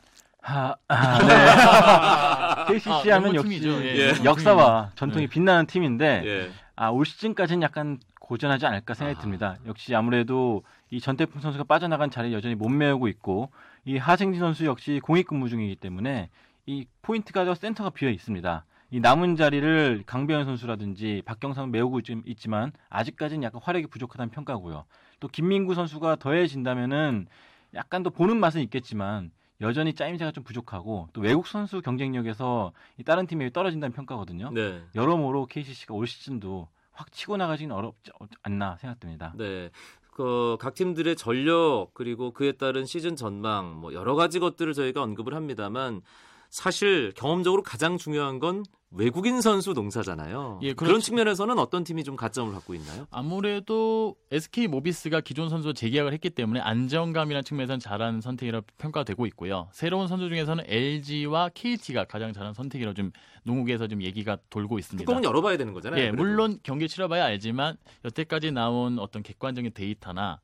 아, 0.43 0.75
아, 0.87 2.65
네. 2.67 2.73
KCC 2.79 3.11
아, 3.11 3.15
하면 3.15 3.35
역시 3.35 3.59
명문팀이죠. 3.59 3.83
예, 3.83 3.97
예. 3.97 4.23
역사와 4.23 4.91
전통이 4.95 5.25
네. 5.25 5.29
빛나는 5.29 5.65
팀인데 5.65 6.21
예. 6.25 6.51
아, 6.75 6.89
올 6.89 7.05
시즌까지는 7.05 7.61
약간 7.63 7.99
고전하지 8.19 8.65
않을까 8.65 8.93
생각이 8.93 9.17
아. 9.17 9.21
듭니다. 9.21 9.57
역시 9.65 9.95
아무래도 9.95 10.63
이 10.89 11.01
전태풍 11.01 11.41
선수가 11.41 11.63
빠져나간 11.65 12.09
자리를 12.11 12.35
여전히 12.35 12.55
못 12.55 12.69
메우고 12.69 13.07
있고 13.09 13.49
이 13.83 13.97
하승진 13.97 14.39
선수 14.39 14.65
역시 14.65 14.99
공익 15.03 15.27
근무 15.27 15.49
중이기 15.49 15.75
때문에 15.77 16.29
이 16.65 16.85
포인트가 17.01 17.45
더 17.45 17.55
센터가 17.55 17.89
비어 17.89 18.09
있습니다. 18.09 18.65
이 18.89 18.99
남은 19.01 19.35
자리를 19.35 20.03
강병현 20.05 20.45
선수라든지 20.45 21.21
박경상 21.25 21.71
메우고 21.71 21.99
있- 21.99 22.05
있지만 22.25 22.71
아직까지는 22.89 23.43
약간 23.43 23.61
화력이 23.61 23.87
부족하다는 23.87 24.31
평가고요. 24.31 24.85
또 25.19 25.27
김민구 25.27 25.73
선수가 25.75 26.17
더해진다면은 26.17 27.27
약간 27.73 28.01
더 28.03 28.09
보는 28.09 28.39
맛은 28.39 28.61
있겠지만 28.61 29.31
여전히 29.59 29.93
짜임새가 29.93 30.31
좀 30.31 30.43
부족하고 30.43 31.09
또 31.11 31.19
외국 31.19 31.47
선수 31.47 31.81
경쟁력에서 31.81 32.71
이 32.97 33.03
다른 33.03 33.27
팀에 33.27 33.49
떨어진다는 33.49 33.93
평가거든요. 33.93 34.51
네. 34.51 34.81
여러모로 34.95 35.47
KCC가 35.47 35.93
올 35.93 36.07
시즌도 36.07 36.69
확 36.93 37.11
치고 37.11 37.35
나가지는 37.37 37.75
어렵지 37.75 38.11
않나 38.43 38.77
생각됩니다. 38.77 39.33
네. 39.35 39.69
그각 40.11 40.73
팀들의 40.75 41.15
전력 41.15 41.89
그리고 41.93 42.31
그에 42.31 42.53
따른 42.53 42.85
시즌 42.85 43.15
전망 43.15 43.75
뭐 43.75 43.93
여러 43.93 44.15
가지 44.15 44.39
것들을 44.39 44.73
저희가 44.73 45.03
언급을 45.03 45.35
합니다만 45.35 46.01
사실 46.49 47.11
경험적으로 47.15 47.63
가장 47.63 47.97
중요한 47.97 48.39
건 48.39 48.63
외국인 48.89 49.41
선수 49.41 49.73
농사잖아요. 49.73 50.59
예, 50.63 50.73
그런 50.73 50.93
그렇죠. 50.93 51.05
측면에서는 51.05 51.59
어떤 51.59 51.83
팀이 51.83 52.05
좀 52.05 52.15
가점을 52.15 52.53
갖고 52.53 52.73
있나요? 52.73 53.05
아무래도 53.11 54.15
SK 54.31 54.67
모비스가 54.67 55.19
기존 55.19 55.49
선수와 55.49 55.73
재계약을 55.73 56.13
했기 56.13 56.29
때문에 56.29 56.61
안정감이라는 56.61 57.43
측면에서는 57.43 57.79
잘한 57.79 58.21
선택이라고 58.21 58.65
평가되고 58.77 59.25
있고요. 59.27 59.67
새로운 59.73 60.07
선수 60.07 60.29
중에서는 60.29 60.63
LG와 60.67 61.49
KT가 61.53 62.05
가장 62.05 62.31
잘한 62.31 62.53
선택이라고 62.53 62.93
좀 62.95 63.11
농구계에서 63.43 63.87
좀 63.87 64.01
얘기가 64.01 64.37
돌고 64.49 64.79
있습니다. 64.79 65.03
뚜껑은 65.05 65.25
열어봐야 65.25 65.57
되는 65.57 65.73
거잖아요. 65.73 65.99
예, 65.99 66.05
그래도. 66.11 66.23
물론 66.23 66.59
경기 66.63 66.87
치러봐야 66.87 67.25
알지만 67.25 67.75
여태까지 68.05 68.51
나온 68.51 68.99
어떤 68.99 69.21
객관적인 69.21 69.73
데이터나 69.73 70.39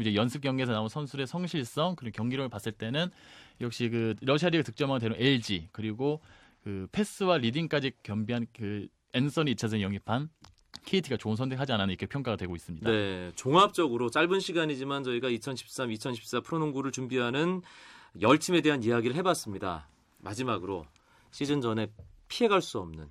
이제 0.00 0.14
연습 0.14 0.40
경기에서 0.40 0.72
나온 0.72 0.88
선수들의 0.88 1.26
성실성 1.26 1.96
그리고 1.96 2.16
경기력을 2.16 2.48
봤을 2.48 2.72
때는 2.72 3.10
역시 3.60 3.88
그 3.88 4.14
러시아 4.20 4.48
리그 4.48 4.64
득점왕 4.64 4.98
되는 4.98 5.16
LG 5.18 5.68
그리고 5.72 6.20
그 6.62 6.86
패스와 6.92 7.38
리딩까지 7.38 7.92
겸비한 8.02 8.46
그 8.56 8.88
앤서니 9.12 9.54
2차전 9.54 9.80
영입한 9.80 10.28
KT가 10.86 11.16
좋은 11.16 11.36
선택하지 11.36 11.72
않았나 11.72 11.92
이렇게 11.92 12.06
평가가 12.06 12.36
되고 12.36 12.54
있습니다. 12.56 12.90
네, 12.90 13.32
종합적으로 13.36 14.10
짧은 14.10 14.40
시간이지만 14.40 15.04
저희가 15.04 15.28
2013, 15.28 15.92
2014 15.92 16.40
프로농구를 16.40 16.90
준비하는 16.90 17.62
열 18.20 18.38
팀에 18.38 18.60
대한 18.60 18.82
이야기를 18.82 19.14
해봤습니다. 19.16 19.88
마지막으로 20.18 20.84
시즌 21.30 21.60
전에 21.60 21.88
피해갈 22.28 22.60
수 22.60 22.78
없는 22.80 23.08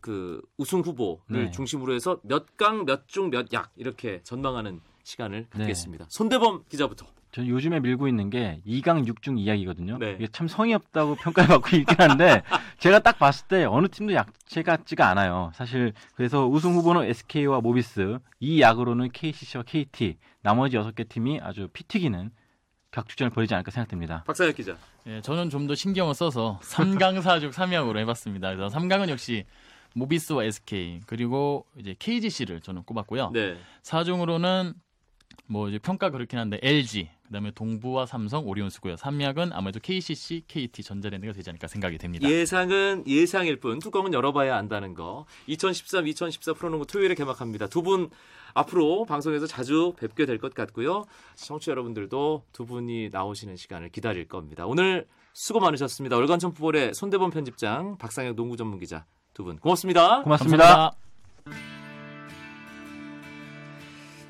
그 0.00 0.40
우승 0.56 0.80
후보를 0.80 1.44
네. 1.46 1.50
중심으로 1.50 1.94
해서 1.94 2.20
몇 2.22 2.56
강, 2.56 2.84
몇 2.84 3.06
중, 3.08 3.30
몇 3.30 3.52
약 3.52 3.72
이렇게 3.76 4.22
전망하는 4.22 4.80
시간을 5.04 5.46
네. 5.52 5.58
갖겠습니다. 5.58 6.06
손대범 6.08 6.64
기자부터. 6.68 7.06
저 7.32 7.46
요즘에 7.46 7.78
밀고 7.80 8.08
있는 8.08 8.28
게 8.28 8.60
2강 8.66 9.06
6중 9.06 9.38
이야기거든요. 9.38 9.98
네. 9.98 10.12
이게 10.18 10.26
참 10.32 10.48
성의 10.48 10.74
없다고 10.74 11.14
평가를 11.16 11.48
받고 11.48 11.76
있긴 11.78 11.96
한데 11.98 12.42
제가 12.78 12.98
딱 12.98 13.18
봤을 13.18 13.46
때 13.46 13.64
어느 13.64 13.86
팀도 13.88 14.14
약체 14.14 14.62
같지가 14.62 15.08
않아요. 15.10 15.52
사실 15.54 15.92
그래서 16.16 16.46
우승 16.46 16.74
후보는 16.74 17.04
SK와 17.04 17.60
모비스, 17.60 18.18
이 18.40 18.60
약으로는 18.60 19.10
KCC와 19.12 19.62
KT, 19.64 20.16
나머지 20.42 20.76
6개 20.76 21.08
팀이 21.08 21.40
아주 21.40 21.68
피 21.72 21.84
튀기는 21.84 22.30
격투전을 22.90 23.30
벌이지 23.30 23.54
않을까 23.54 23.70
생각됩니다. 23.70 24.24
박사혁 24.24 24.56
기자. 24.56 24.76
예, 25.06 25.20
저는 25.20 25.48
좀 25.50 25.68
더 25.68 25.76
신경을 25.76 26.14
써서 26.14 26.58
3강 26.64 27.22
4중 27.22 27.52
3약으로 27.52 27.98
해봤습니다. 27.98 28.52
그래서 28.56 28.76
3강은 28.76 29.08
역시 29.08 29.44
모비스와 29.94 30.44
SK 30.44 31.00
그리고 31.06 31.64
이제 31.78 31.94
KGC를 31.96 32.60
저는 32.60 32.82
꼽았고요. 32.82 33.30
네. 33.32 33.56
4중으로는 33.82 34.74
뭐 35.46 35.68
이제 35.68 35.78
평가 35.78 36.10
그렇긴 36.10 36.38
한데 36.38 36.58
LG 36.62 37.08
그다음에 37.26 37.50
동부와 37.52 38.06
삼성 38.06 38.46
오리온스고요. 38.46 38.94
3약은 38.96 39.50
아무래도 39.52 39.78
KCC, 39.80 40.44
KT 40.48 40.82
전자랜드가 40.82 41.32
되지 41.32 41.50
않을까 41.50 41.66
생각이 41.68 41.98
됩니다. 41.98 42.28
예상은 42.28 43.04
예상일 43.06 43.60
뿐 43.60 43.78
뚜껑은 43.78 44.12
열어봐야 44.12 44.56
안다는 44.56 44.94
거. 44.94 45.26
2013, 45.46 46.06
2014 46.08 46.54
프로농구 46.54 46.86
토요일에 46.86 47.14
개막합니다. 47.14 47.66
두 47.68 47.82
분 47.82 48.10
앞으로 48.54 49.04
방송에서 49.04 49.46
자주 49.46 49.94
뵙게 49.96 50.26
될 50.26 50.38
것 50.38 50.54
같고요. 50.54 51.04
청취자 51.36 51.70
여러분들도 51.70 52.44
두 52.52 52.66
분이 52.66 53.10
나오시는 53.12 53.54
시간을 53.56 53.90
기다릴 53.90 54.26
겁니다. 54.26 54.66
오늘 54.66 55.06
수고 55.32 55.60
많으셨습니다. 55.60 56.16
월간 56.16 56.40
점프볼의 56.40 56.94
손대범 56.94 57.30
편집장, 57.30 57.96
박상혁 57.98 58.34
농구 58.34 58.56
전문 58.56 58.78
기자 58.80 59.04
두 59.34 59.44
분 59.44 59.56
고맙습니다. 59.58 60.22
고맙습니다. 60.22 60.90
감사합니다. 61.46 61.79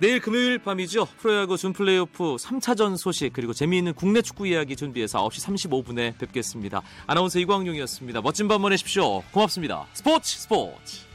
내일 0.01 0.19
금요일 0.19 0.59
밤이죠. 0.59 1.05
프로야구 1.19 1.59
준 1.59 1.75
플레이오프 1.75 2.37
3차전 2.37 2.97
소식 2.97 3.35
그리고 3.35 3.53
재미있는 3.53 3.93
국내 3.93 4.23
축구 4.23 4.47
이야기 4.47 4.75
준비해서 4.75 5.23
9시 5.29 5.69
35분에 5.69 6.17
뵙겠습니다. 6.17 6.81
아나운서 7.07 7.39
이광용이었습니다. 7.39 8.23
멋진 8.23 8.49
밤 8.49 8.63
보내십시오. 8.63 9.21
고맙습니다. 9.31 9.87
스포츠 9.93 10.39
스포츠. 10.39 11.11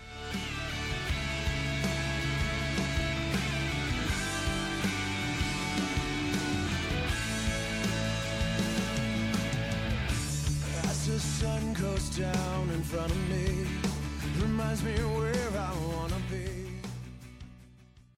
Down 12.16 12.70
in 12.70 12.82
front 12.82 13.12
of 13.12 13.30
me, 13.30 13.68
reminds 14.40 14.82
me 14.86 14.94